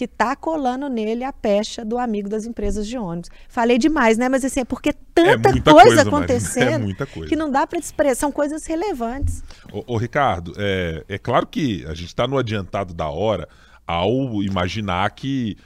[0.00, 3.28] que está colando nele a pecha do amigo das empresas de ônibus.
[3.50, 4.30] Falei demais, né?
[4.30, 7.28] Mas assim, é porque tanta é coisa, coisa, acontecendo é coisa.
[7.28, 8.20] que não dá para expressar.
[8.20, 9.44] São coisas relevantes.
[9.70, 13.46] Ô, ô Ricardo, é, é claro que a gente está no adiantado da hora
[13.86, 15.58] ao imaginar que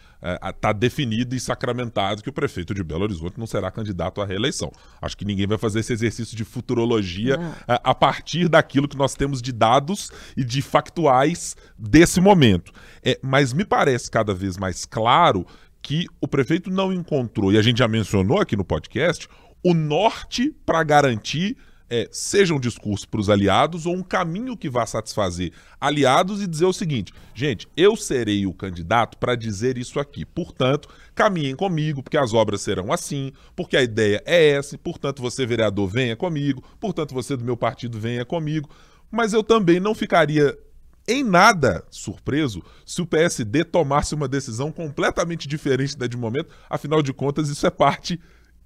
[0.51, 4.27] está é, definido e sacramentado que o prefeito de Belo Horizonte não será candidato à
[4.27, 4.73] reeleição.
[5.01, 8.97] Acho que ninguém vai fazer esse exercício de futurologia a, é, a partir daquilo que
[8.97, 12.73] nós temos de dados e de factuais desse momento.
[13.03, 15.47] É, mas me parece cada vez mais claro
[15.83, 19.29] que o prefeito não encontrou, e a gente já mencionou aqui no podcast,
[19.63, 24.69] o norte para garantir é, seja um discurso para os aliados ou um caminho que
[24.69, 30.01] vá satisfazer aliados e dizer o seguinte: gente, eu serei o candidato para dizer isso
[30.01, 30.25] aqui.
[30.25, 35.45] Portanto, caminhem comigo, porque as obras serão assim, porque a ideia é essa, portanto, você,
[35.47, 38.69] vereador, venha comigo, portanto, você do meu partido venha comigo.
[39.11, 40.59] Mas eu também não ficaria
[41.07, 47.03] em nada surpreso se o PSD tomasse uma decisão completamente diferente da de momento, afinal
[47.03, 48.19] de contas, isso é parte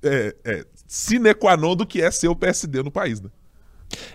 [0.02, 3.30] é, é, sine qua non do que é ser o PSD no país, né?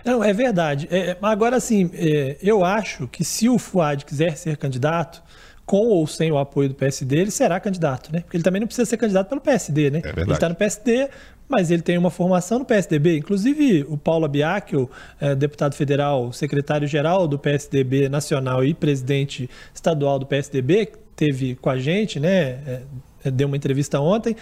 [0.04, 0.88] Não, é verdade.
[0.90, 5.22] É, agora, assim, é, eu acho que se o Fuad quiser ser candidato,
[5.66, 8.20] com ou sem o apoio do PSD, ele será candidato, né?
[8.20, 9.98] Porque ele também não precisa ser candidato pelo PSD, né?
[9.98, 10.22] É verdade.
[10.28, 11.08] ele está no PSD,
[11.48, 13.18] mas ele tem uma formação no PSDB.
[13.18, 20.26] Inclusive, o Paulo Abiacchio, é, deputado federal, secretário-geral do PSDB nacional e presidente estadual do
[20.26, 22.82] PSDB, teve com a gente, né?
[23.24, 24.36] É, deu uma entrevista ontem,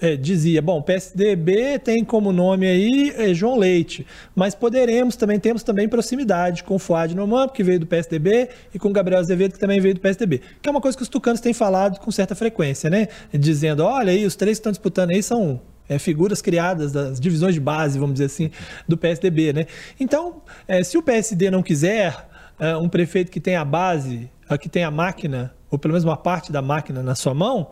[0.00, 5.62] é, dizia, bom, PSDB tem como nome aí é, João Leite, mas poderemos também, temos
[5.62, 9.54] também proximidade com o Fuad Noman, que veio do PSDB, e com o Gabriel Azevedo,
[9.54, 12.10] que também veio do PSDB, que é uma coisa que os tucanos têm falado com
[12.10, 13.08] certa frequência, né?
[13.32, 17.54] Dizendo, olha aí, os três que estão disputando aí são é, figuras criadas das divisões
[17.54, 18.50] de base, vamos dizer assim,
[18.86, 19.66] do PSDB, né?
[19.98, 24.68] Então, é, se o PSD não quiser é, um prefeito que tenha a base, que
[24.68, 27.70] tenha a máquina, ou pelo menos uma parte da máquina na sua mão,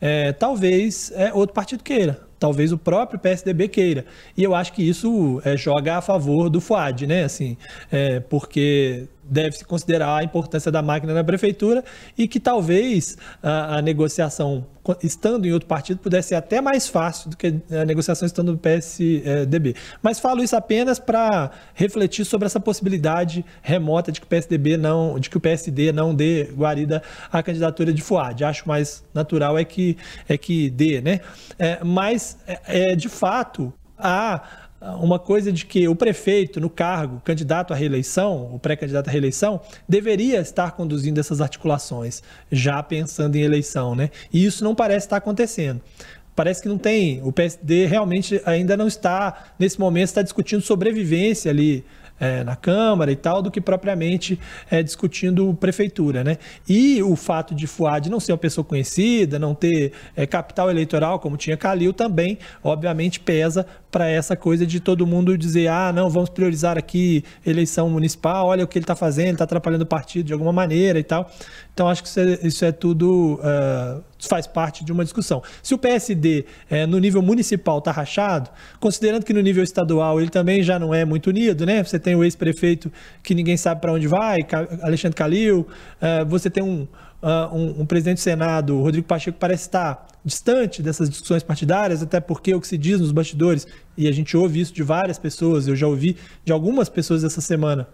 [0.00, 2.26] é, talvez é, outro partido queira.
[2.38, 4.04] Talvez o próprio PSDB queira.
[4.36, 7.24] E eu acho que isso é, joga a favor do FUAD, né?
[7.24, 7.56] Assim,
[7.90, 11.84] é, porque deve-se considerar a importância da máquina na prefeitura
[12.16, 14.66] e que talvez a, a, negociação
[15.02, 18.58] estando em outro partido pudesse ser até mais fácil do que a negociação estando no
[18.58, 19.74] PSDB.
[20.00, 25.18] Mas falo isso apenas para refletir sobre essa possibilidade remota de que o PSDB não,
[25.18, 28.44] de que o PSD não dê guarida à candidatura de Fuad.
[28.44, 29.96] Acho mais natural é que
[30.28, 31.20] é que dê, né?
[31.58, 37.20] É, mas é, é de fato a uma coisa de que o prefeito, no cargo,
[37.24, 43.42] candidato à reeleição, o pré-candidato à reeleição, deveria estar conduzindo essas articulações, já pensando em
[43.42, 44.10] eleição, né?
[44.32, 45.80] E isso não parece estar acontecendo.
[46.34, 47.22] Parece que não tem.
[47.22, 51.82] O PSD realmente ainda não está, nesse momento, está discutindo sobrevivência ali
[52.18, 54.38] é, na Câmara e tal, do que propriamente
[54.70, 56.24] é, discutindo prefeitura.
[56.24, 56.38] Né?
[56.68, 61.18] E o fato de Fuad não ser uma pessoa conhecida, não ter é, capital eleitoral,
[61.18, 66.10] como tinha Calil, também, obviamente, pesa para essa coisa de todo mundo dizer: ah, não,
[66.10, 70.26] vamos priorizar aqui eleição municipal, olha o que ele está fazendo, está atrapalhando o partido
[70.26, 71.30] de alguma maneira e tal.
[71.76, 73.34] Então, acho que isso é, isso é tudo.
[73.34, 75.42] Uh, faz parte de uma discussão.
[75.62, 78.48] Se o PSD é, no nível municipal está rachado,
[78.80, 81.84] considerando que no nível estadual ele também já não é muito unido, né?
[81.84, 82.90] Você tem o ex-prefeito
[83.22, 84.38] que ninguém sabe para onde vai,
[84.80, 85.60] Alexandre Calil,
[86.00, 86.84] uh, você tem um,
[87.22, 92.20] uh, um, um, presidente do Senado, Rodrigo Pacheco, parece estar distante dessas discussões partidárias, até
[92.20, 93.66] porque o que se diz nos bastidores,
[93.98, 97.42] e a gente ouve isso de várias pessoas, eu já ouvi de algumas pessoas essa
[97.42, 97.86] semana,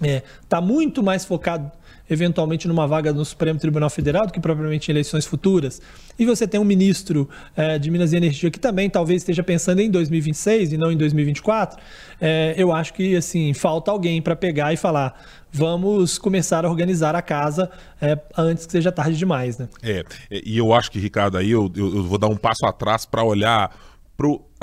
[0.00, 1.70] está é, tá muito mais focado
[2.10, 5.80] eventualmente numa vaga no Supremo Tribunal Federal do que propriamente em eleições futuras.
[6.18, 9.80] E você tem um ministro é, de Minas e Energia que também talvez esteja pensando
[9.80, 11.80] em 2026 e não em 2024.
[12.20, 17.14] É, eu acho que assim falta alguém para pegar e falar vamos começar a organizar
[17.14, 17.70] a casa
[18.00, 19.68] é, antes que seja tarde demais, né?
[19.82, 23.24] É, e eu acho que, Ricardo, aí eu, eu vou dar um passo atrás para
[23.24, 23.74] olhar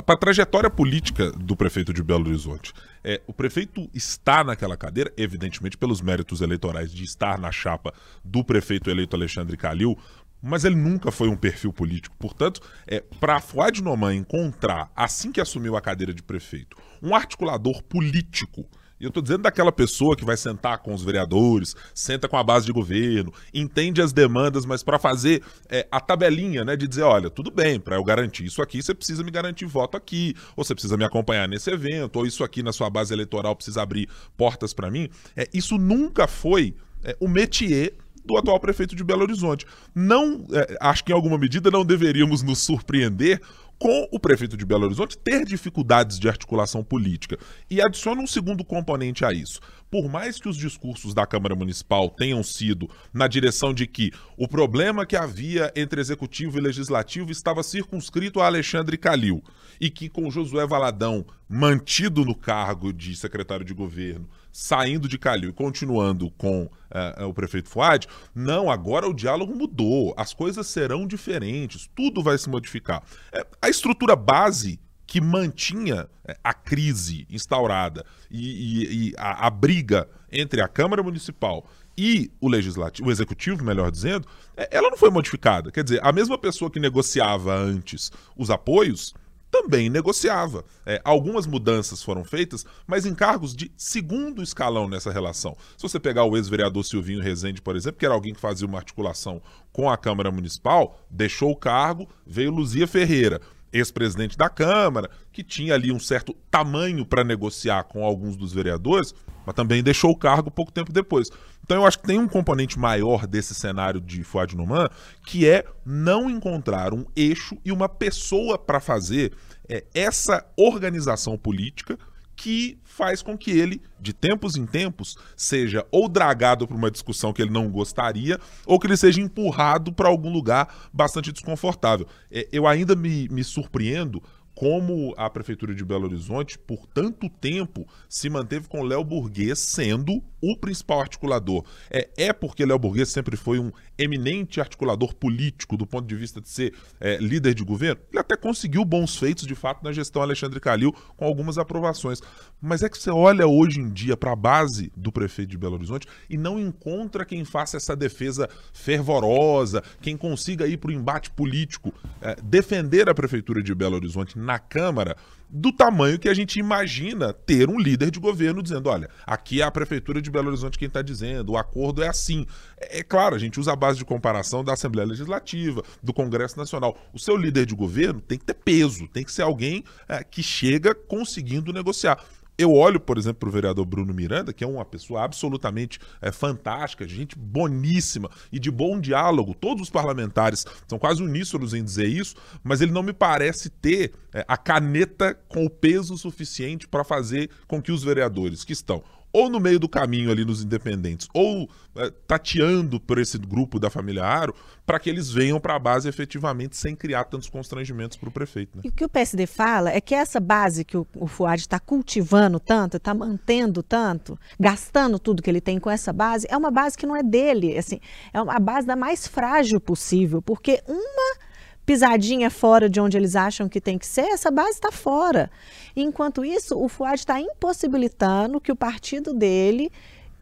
[0.05, 2.71] para a trajetória política do prefeito de Belo Horizonte.
[3.09, 8.43] É, o prefeito está naquela cadeira, evidentemente pelos méritos eleitorais de estar na chapa do
[8.43, 9.97] prefeito eleito Alexandre Calil,
[10.43, 12.13] mas ele nunca foi um perfil político.
[12.19, 17.81] Portanto, é, para Fuad Noman encontrar, assim que assumiu a cadeira de prefeito, um articulador
[17.81, 22.37] político e eu estou dizendo daquela pessoa que vai sentar com os vereadores, senta com
[22.37, 26.87] a base de governo, entende as demandas, mas para fazer é, a tabelinha, né, de
[26.87, 30.33] dizer, olha, tudo bem, para eu garantir isso aqui, você precisa me garantir voto aqui,
[30.55, 33.81] ou você precisa me acompanhar nesse evento, ou isso aqui na sua base eleitoral precisa
[33.81, 35.09] abrir portas para mim.
[35.35, 37.93] É, isso nunca foi é, o métier
[38.25, 39.65] do atual prefeito de Belo Horizonte.
[39.95, 43.41] Não, é, acho que em alguma medida não deveríamos nos surpreender
[43.79, 47.37] com o prefeito de Belo Horizonte ter dificuldades de articulação política.
[47.69, 49.59] E adiciona um segundo componente a isso.
[49.89, 54.47] Por mais que os discursos da Câmara Municipal tenham sido na direção de que o
[54.47, 59.43] problema que havia entre executivo e legislativo estava circunscrito a Alexandre Calil
[59.79, 65.51] e que com Josué Valadão mantido no cargo de secretário de governo saindo de Calil
[65.51, 71.05] e continuando com uh, o prefeito Fuad, não, agora o diálogo mudou, as coisas serão
[71.05, 73.03] diferentes, tudo vai se modificar.
[73.31, 79.49] É, a estrutura base que mantinha é, a crise instaurada e, e, e a, a,
[79.51, 81.63] briga entre a Câmara Municipal
[81.95, 84.27] e o legislativo, o executivo, melhor dizendo,
[84.71, 85.71] ela não foi modificada.
[85.71, 89.13] Quer dizer, a mesma pessoa que negociava antes os apoios
[89.61, 90.63] também negociava.
[90.85, 95.57] É, algumas mudanças foram feitas, mas em cargos de segundo escalão nessa relação.
[95.75, 98.77] Se você pegar o ex-vereador Silvinho Rezende, por exemplo, que era alguém que fazia uma
[98.77, 99.41] articulação
[99.71, 103.41] com a Câmara Municipal, deixou o cargo, veio Luzia Ferreira,
[103.73, 109.13] ex-presidente da Câmara, que tinha ali um certo tamanho para negociar com alguns dos vereadores,
[109.45, 111.29] mas também deixou o cargo pouco tempo depois.
[111.67, 114.87] Então eu acho que tem um componente maior desse cenário de Fuad Numan,
[115.25, 119.33] que é não encontrar um eixo e uma pessoa para fazer
[119.67, 121.99] é, essa organização política
[122.37, 127.33] que faz com que ele, de tempos em tempos, seja ou dragado para uma discussão
[127.33, 132.07] que ele não gostaria, ou que ele seja empurrado para algum lugar bastante desconfortável.
[132.31, 134.23] É, eu ainda me, me surpreendo
[134.57, 140.23] como a Prefeitura de Belo Horizonte, por tanto tempo, se manteve com Léo Burguês sendo
[140.41, 141.63] o principal articulador.
[141.89, 146.39] É, é porque Léo Burguês sempre foi um eminente articulador político do ponto de vista
[146.39, 148.01] de ser é, líder de governo.
[148.11, 152.21] Ele até conseguiu bons feitos, de fato, na gestão Alexandre Calil, com algumas aprovações.
[152.61, 155.75] Mas é que você olha hoje em dia para a base do prefeito de Belo
[155.75, 161.29] Horizonte e não encontra quem faça essa defesa fervorosa, quem consiga ir para o embate
[161.31, 165.15] político, é, defender a Prefeitura de Belo Horizonte na Câmara
[165.49, 169.63] do tamanho que a gente imagina ter um líder de governo dizendo: olha, aqui é
[169.63, 172.45] a Prefeitura de Belo Horizonte quem está dizendo, o acordo é assim.
[172.77, 176.57] É, é, claro, a gente usa a base de comparação da Assembleia Legislativa, do Congresso
[176.57, 176.97] Nacional.
[177.13, 180.43] O seu líder de governo tem que ter peso, tem que ser alguém é, que
[180.43, 182.19] chega conseguindo negociar.
[182.57, 186.31] Eu olho, por exemplo, para o vereador Bruno Miranda, que é uma pessoa absolutamente é,
[186.31, 189.53] fantástica, gente boníssima e de bom diálogo.
[189.53, 194.13] Todos os parlamentares são quase uníssonos em dizer isso, mas ele não me parece ter
[194.33, 199.03] é, a caneta com o peso suficiente para fazer com que os vereadores que estão
[199.31, 203.89] ou no meio do caminho ali nos independentes, ou é, tateando por esse grupo da
[203.89, 204.55] família Aro,
[204.85, 208.77] para que eles venham para a base efetivamente sem criar tantos constrangimentos para o prefeito.
[208.77, 208.83] Né?
[208.85, 211.79] E o que o PSD fala é que essa base que o, o Fuad está
[211.79, 216.71] cultivando tanto, está mantendo tanto, gastando tudo que ele tem com essa base, é uma
[216.71, 217.77] base que não é dele.
[217.77, 217.99] Assim,
[218.33, 221.46] é uma base da mais frágil possível, porque uma
[221.87, 225.49] pisadinha fora de onde eles acham que tem que ser, essa base está fora.
[225.95, 229.89] Enquanto isso, o Fuad está impossibilitando que o partido dele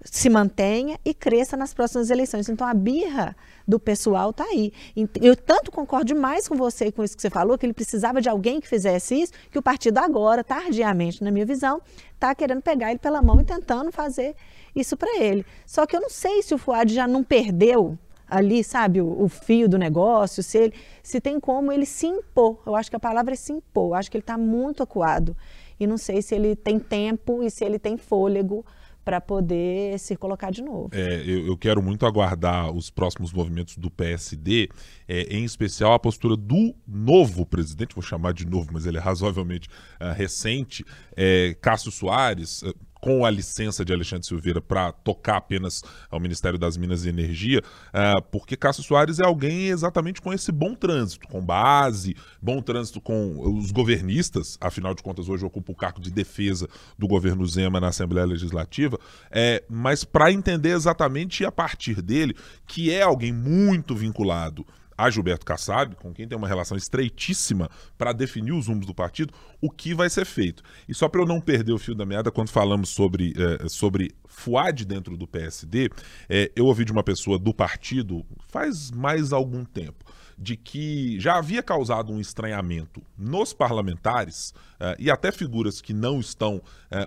[0.03, 2.49] se mantenha e cresça nas próximas eleições.
[2.49, 3.35] Então a birra
[3.67, 4.73] do pessoal está aí.
[5.21, 8.27] Eu tanto concordo demais com você com isso que você falou, que ele precisava de
[8.27, 11.79] alguém que fizesse isso, que o partido agora, tardiamente, na minha visão,
[12.15, 14.35] está querendo pegar ele pela mão e tentando fazer
[14.75, 15.45] isso para ele.
[15.63, 17.97] Só que eu não sei se o Fuad já não perdeu
[18.27, 20.73] ali, sabe, o, o, fio do negócio, se, ele,
[21.03, 22.61] se tem como ele se impor.
[22.65, 23.89] Eu acho que a palavra é se impor.
[23.89, 25.35] Eu acho que ele está muito acuado.
[25.79, 28.65] E não sei se ele tem tempo e se ele tem fôlego
[29.05, 30.89] para poder se colocar de novo.
[30.91, 34.67] É, eu, eu, quero muito aguardar os próximos movimentos do PSD,
[35.07, 38.99] é, em especial a postura do novo presidente, vou chamar de novo, mas ele é
[38.99, 39.69] razoavelmente
[40.01, 40.83] uh, recente,
[41.15, 42.63] é, Cássio Soares.
[42.63, 42.73] Uh,
[43.05, 47.59] com a licença de Alexandre Silveira para tocar apenas ao Ministério das Minas e Energia,
[47.59, 52.99] uh, porque Cássio Soares é alguém exatamente com esse bom trânsito, com base, bom trânsito
[52.99, 57.79] com os governistas, afinal de contas hoje ocupa o cargo de defesa do governo Zema
[57.79, 58.99] na Assembleia Legislativa,
[59.29, 62.35] é, mas para entender exatamente a partir dele,
[62.65, 64.65] que é alguém muito vinculado
[64.97, 69.33] a Gilberto Kassab, com quem tem uma relação estreitíssima para definir os rumos do partido,
[69.61, 70.63] o que vai ser feito.
[70.87, 74.11] E só para eu não perder o fio da meada, quando falamos sobre, é, sobre
[74.27, 75.89] Fuad dentro do PSD,
[76.29, 80.05] é, eu ouvi de uma pessoa do partido faz mais algum tempo
[80.37, 86.19] de que já havia causado um estranhamento nos parlamentares uh, e até figuras que não
[86.19, 86.61] estão uh,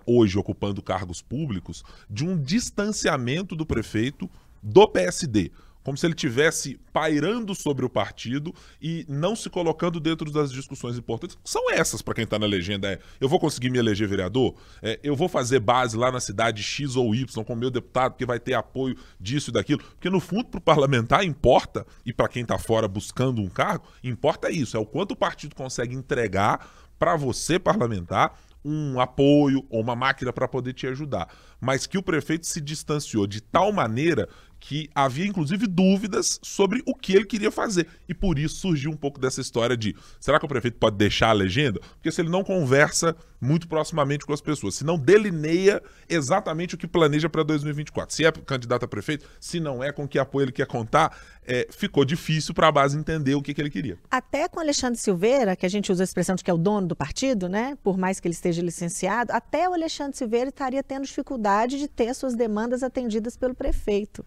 [0.06, 4.30] hoje ocupando cargos públicos de um distanciamento do prefeito
[4.62, 5.52] do PSD
[5.82, 10.98] como se ele tivesse pairando sobre o partido e não se colocando dentro das discussões
[10.98, 11.38] importantes.
[11.44, 12.92] São essas para quem está na legenda.
[12.92, 14.54] É, eu vou conseguir me eleger vereador?
[14.82, 18.26] É, eu vou fazer base lá na cidade X ou Y com meu deputado, porque
[18.26, 19.82] vai ter apoio disso e daquilo.
[19.82, 23.86] Porque no fundo, para o parlamentar, importa, e para quem está fora buscando um cargo,
[24.02, 24.76] importa isso.
[24.76, 26.68] É o quanto o partido consegue entregar
[26.98, 31.28] para você, parlamentar, um apoio ou uma máquina para poder te ajudar.
[31.60, 34.28] Mas que o prefeito se distanciou de tal maneira
[34.60, 37.86] que havia inclusive dúvidas sobre o que ele queria fazer.
[38.08, 41.30] E por isso surgiu um pouco dessa história de: será que o prefeito pode deixar
[41.30, 41.80] a legenda?
[41.94, 46.78] Porque se ele não conversa muito proximamente com as pessoas, se não delineia exatamente o
[46.78, 50.44] que planeja para 2024, se é candidato a prefeito, se não é, com que apoio
[50.44, 51.16] ele quer contar,
[51.46, 53.98] é, ficou difícil para a base entender o que, que ele queria.
[54.10, 56.86] Até com Alexandre Silveira, que a gente usa a expressão de que é o dono
[56.86, 57.76] do partido, né?
[57.82, 62.12] Por mais que ele esteja licenciado, até o Alexandre Silveira estaria tendo dificuldade de ter
[62.14, 64.24] suas demandas atendidas pelo prefeito.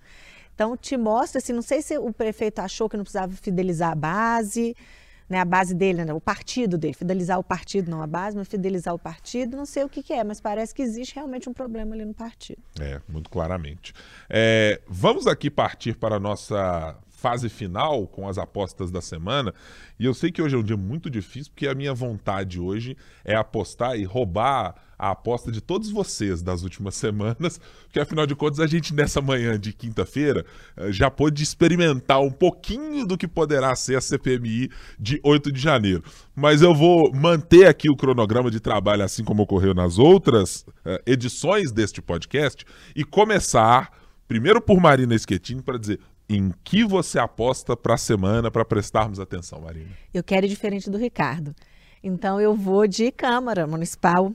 [0.54, 3.96] Então, te mostra, assim, não sei se o prefeito achou que não precisava fidelizar a
[3.96, 4.76] base,
[5.32, 8.50] né, a base dele, né, o partido dele, fidelizar o partido, não a base, mas
[8.50, 11.54] fidelizar o partido, não sei o que, que é, mas parece que existe realmente um
[11.54, 12.62] problema ali no partido.
[12.78, 13.94] É, muito claramente.
[14.30, 19.54] É, vamos aqui partir para a nossa fase final com as apostas da semana.
[20.00, 22.98] E eu sei que hoje é um dia muito difícil, porque a minha vontade hoje
[23.24, 28.34] é apostar e roubar a aposta de todos vocês das últimas semanas, porque afinal de
[28.36, 30.44] contas a gente nessa manhã de quinta-feira
[30.78, 35.60] eh, já pôde experimentar um pouquinho do que poderá ser a CPMI de 8 de
[35.60, 36.04] janeiro.
[36.36, 40.98] Mas eu vou manter aqui o cronograma de trabalho assim como ocorreu nas outras uh,
[41.06, 42.66] edições deste podcast
[42.96, 43.92] e começar
[44.28, 46.00] primeiro por Marina Schettini para dizer
[46.30, 49.90] em que você aposta para a semana para prestarmos atenção, Marina?
[50.14, 51.56] Eu quero ir diferente do Ricardo.
[52.04, 54.34] Então eu vou de Câmara Municipal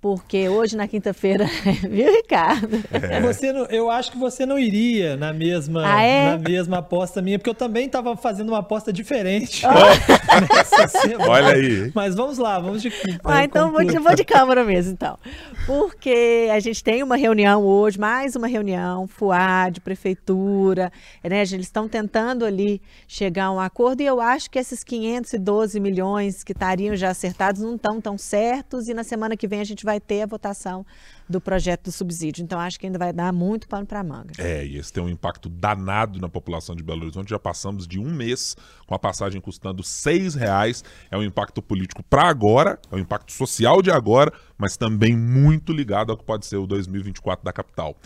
[0.00, 1.44] porque hoje, na quinta-feira,
[1.90, 2.84] viu, Ricardo?
[2.92, 3.20] É.
[3.20, 6.30] Você não, eu acho que você não iria na mesma, ah, é?
[6.30, 9.70] na mesma aposta minha, porque eu também estava fazendo uma aposta diferente oh.
[10.54, 11.28] nessa semana.
[11.28, 11.90] Olha aí.
[11.92, 12.92] Mas vamos lá, vamos de
[13.24, 15.18] Ah, então vou de, vou de câmara mesmo, então.
[15.66, 20.92] Porque a gente tem uma reunião hoje, mais uma reunião, FUAD, Prefeitura,
[21.24, 21.40] né?
[21.40, 26.44] Eles estão tentando ali chegar a um acordo e eu acho que esses 512 milhões
[26.44, 29.84] que estariam já acertados não estão tão certos e na semana que vem a gente
[29.84, 30.84] vai ter a votação
[31.28, 32.42] do projeto do subsídio.
[32.42, 34.32] Então, acho que ainda vai dar muito pano para manga.
[34.38, 37.30] É, e esse tem um impacto danado na população de Belo Horizonte.
[37.30, 40.84] Já passamos de um mês com a passagem custando seis reais.
[41.10, 45.72] É um impacto político para agora, é um impacto social de agora, mas também muito
[45.72, 47.96] ligado ao que pode ser o 2024 da capital.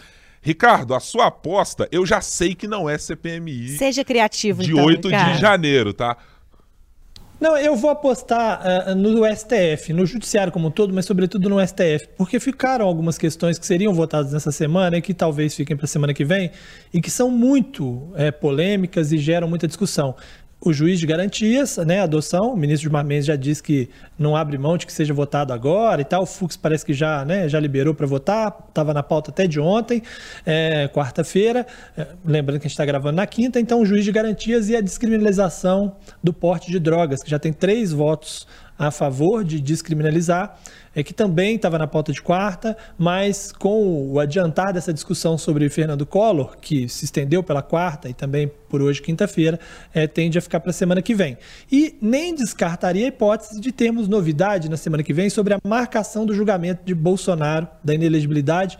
[0.44, 3.76] Ricardo, a sua aposta, eu já sei que não é CPMI.
[3.78, 5.32] Seja criativo, De então, 8 Ricardo.
[5.34, 6.16] de janeiro, tá?
[7.42, 11.58] Não, eu vou apostar uh, no STF, no Judiciário como um todo, mas sobretudo no
[11.60, 15.86] STF, porque ficaram algumas questões que seriam votadas nessa semana e que talvez fiquem para
[15.86, 16.52] a semana que vem
[16.94, 20.14] e que são muito é, polêmicas e geram muita discussão
[20.64, 24.56] o juiz de garantias, né, adoção, o ministro Gilmar Mendes já disse que não abre
[24.56, 27.58] mão de que seja votado agora e tal, o Fux parece que já, né, já
[27.58, 30.02] liberou para votar, estava na pauta até de ontem,
[30.46, 31.66] é, quarta-feira,
[31.98, 34.76] é, lembrando que a gente está gravando na quinta, então o juiz de garantias e
[34.76, 38.46] a descriminalização do porte de drogas, que já tem três votos
[38.86, 40.58] a favor de descriminalizar,
[40.94, 45.68] é que também estava na pauta de quarta, mas com o adiantar dessa discussão sobre
[45.68, 49.60] Fernando Collor, que se estendeu pela quarta e também por hoje, quinta-feira,
[49.94, 51.38] é, tende a ficar para a semana que vem.
[51.70, 56.26] E nem descartaria a hipótese de termos novidade na semana que vem sobre a marcação
[56.26, 58.78] do julgamento de Bolsonaro, da inelegibilidade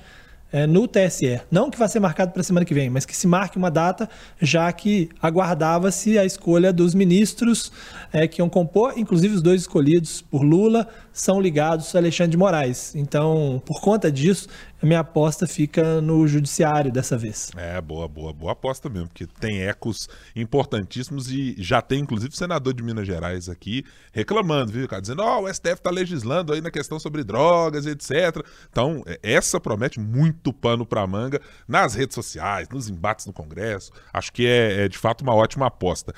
[0.53, 1.41] é, no TSE.
[1.51, 3.71] Não que vá ser marcado para a semana que vem, mas que se marque uma
[3.71, 4.09] data,
[4.41, 7.73] já que aguardava-se a escolha dos ministros
[8.13, 12.37] é, que iam compor, inclusive os dois escolhidos por Lula, são ligados a Alexandre de
[12.37, 12.95] Moraes.
[12.95, 14.49] Então, por conta disso,
[14.83, 17.53] a minha aposta fica no judiciário dessa vez.
[17.57, 22.75] É, boa, boa, boa aposta mesmo, porque tem ecos importantíssimos e já tem inclusive senador
[22.75, 25.01] de Minas Gerais aqui reclamando, viu, cara?
[25.01, 28.45] Dizendo, ó, oh, o STF está legislando aí na questão sobre drogas, etc.
[28.71, 33.93] Então, é, essa promete muito pano para manga nas redes sociais, nos embates no Congresso.
[34.13, 36.13] Acho que é, é de fato uma ótima aposta.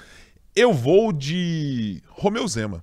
[0.56, 2.82] Eu vou de Romeu Zema.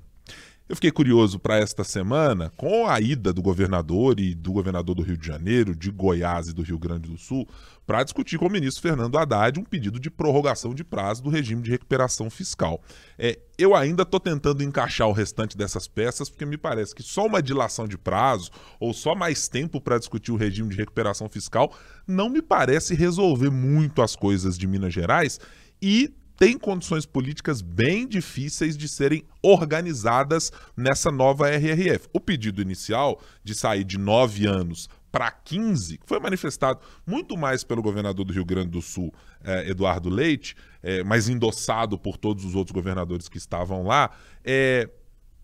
[0.72, 5.02] Eu fiquei curioso para esta semana, com a ida do governador e do governador do
[5.02, 7.46] Rio de Janeiro, de Goiás e do Rio Grande do Sul,
[7.86, 11.62] para discutir com o ministro Fernando Haddad um pedido de prorrogação de prazo do regime
[11.62, 12.82] de recuperação fiscal.
[13.20, 17.26] É, eu ainda estou tentando encaixar o restante dessas peças, porque me parece que só
[17.26, 18.50] uma dilação de prazo
[18.80, 21.76] ou só mais tempo para discutir o regime de recuperação fiscal
[22.08, 25.38] não me parece resolver muito as coisas de Minas Gerais
[25.82, 32.10] e tem condições políticas bem difíceis de serem organizadas nessa nova RRF.
[32.12, 37.84] O pedido inicial de sair de nove anos para 15 foi manifestado muito mais pelo
[37.84, 39.14] governador do Rio Grande do Sul,
[39.44, 44.10] eh, Eduardo Leite, eh, mas endossado por todos os outros governadores que estavam lá,
[44.44, 44.90] eh,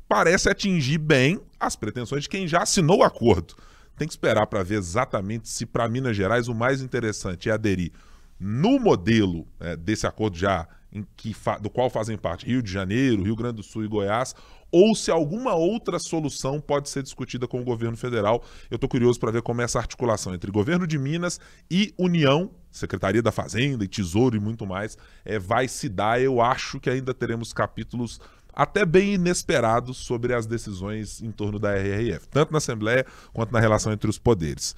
[0.08, 3.54] parece atingir bem as pretensões de quem já assinou o acordo.
[3.95, 7.91] Tem que esperar para ver exatamente se para Minas Gerais o mais interessante é aderir
[8.39, 9.48] no modelo
[9.80, 10.68] desse acordo já
[11.16, 14.34] que do qual fazem parte Rio de Janeiro, Rio Grande do Sul e Goiás,
[14.72, 18.44] ou se alguma outra solução pode ser discutida com o governo federal.
[18.70, 22.52] Eu estou curioso para ver como é essa articulação entre governo de Minas e União,
[22.72, 26.22] Secretaria da Fazenda e Tesouro e muito mais, é, vai se dar.
[26.22, 28.20] Eu acho que ainda teremos capítulos
[28.54, 33.60] até bem inesperados sobre as decisões em torno da RRF, tanto na Assembleia quanto na
[33.60, 34.76] relação entre os poderes.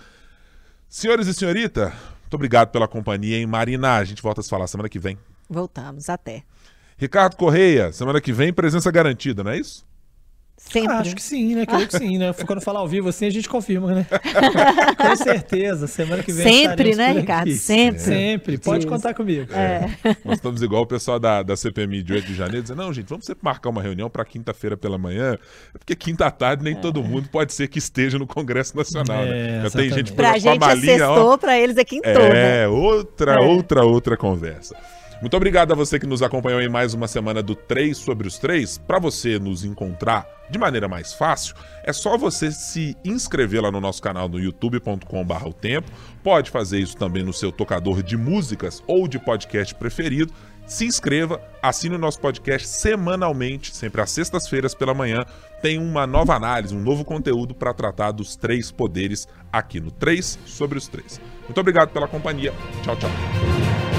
[0.87, 1.93] Senhores e senhorita,
[2.23, 3.45] muito obrigado pela companhia, hein?
[3.45, 5.17] Marina, a gente volta a se falar semana que vem.
[5.49, 6.43] Voltamos, até.
[6.97, 9.87] Ricardo Correia, semana que vem, presença garantida, não é isso?
[10.59, 10.91] Sempre.
[10.91, 11.65] Ah, acho que sim, né?
[11.65, 12.33] Creio que sim, né?
[12.45, 14.05] Quando falar ao vivo assim, a gente confirma, né?
[14.99, 15.87] Com certeza.
[15.87, 16.45] Semana que vem.
[16.45, 17.49] Sempre, né, Ricardo?
[17.53, 18.01] Sempre.
[18.01, 18.03] É.
[18.03, 18.57] Sempre.
[18.57, 18.87] Pode Isso.
[18.89, 19.53] contar comigo.
[19.53, 19.89] É.
[20.03, 20.17] É.
[20.25, 23.07] Nós estamos igual o pessoal da, da CPMI de 8 de janeiro, dizendo: não, gente,
[23.07, 25.37] vamos sempre marcar uma reunião para quinta-feira pela manhã,
[25.71, 29.61] porque quinta tarde nem todo mundo pode ser que esteja no Congresso Nacional, né?
[29.63, 32.67] Já tem gente pra gente malinha, assestou, para eles é quintou, É, né?
[32.67, 34.75] outra, outra, outra conversa.
[35.21, 38.37] Muito obrigado a você que nos acompanhou em mais uma semana do 3 sobre os
[38.37, 38.77] 3.
[38.77, 43.81] Para você nos encontrar de maneira mais fácil, é só você se inscrever lá no
[43.81, 45.91] nosso canal no youtube.com.br o tempo.
[46.23, 50.33] Pode fazer isso também no seu tocador de músicas ou de podcast preferido.
[50.65, 55.25] Se inscreva, assine o nosso podcast semanalmente, sempre às sextas-feiras pela manhã.
[55.61, 60.39] Tem uma nova análise, um novo conteúdo para tratar dos três poderes aqui no 3
[60.45, 61.19] sobre os 3.
[61.43, 62.53] Muito obrigado pela companhia.
[62.83, 63.98] Tchau, tchau.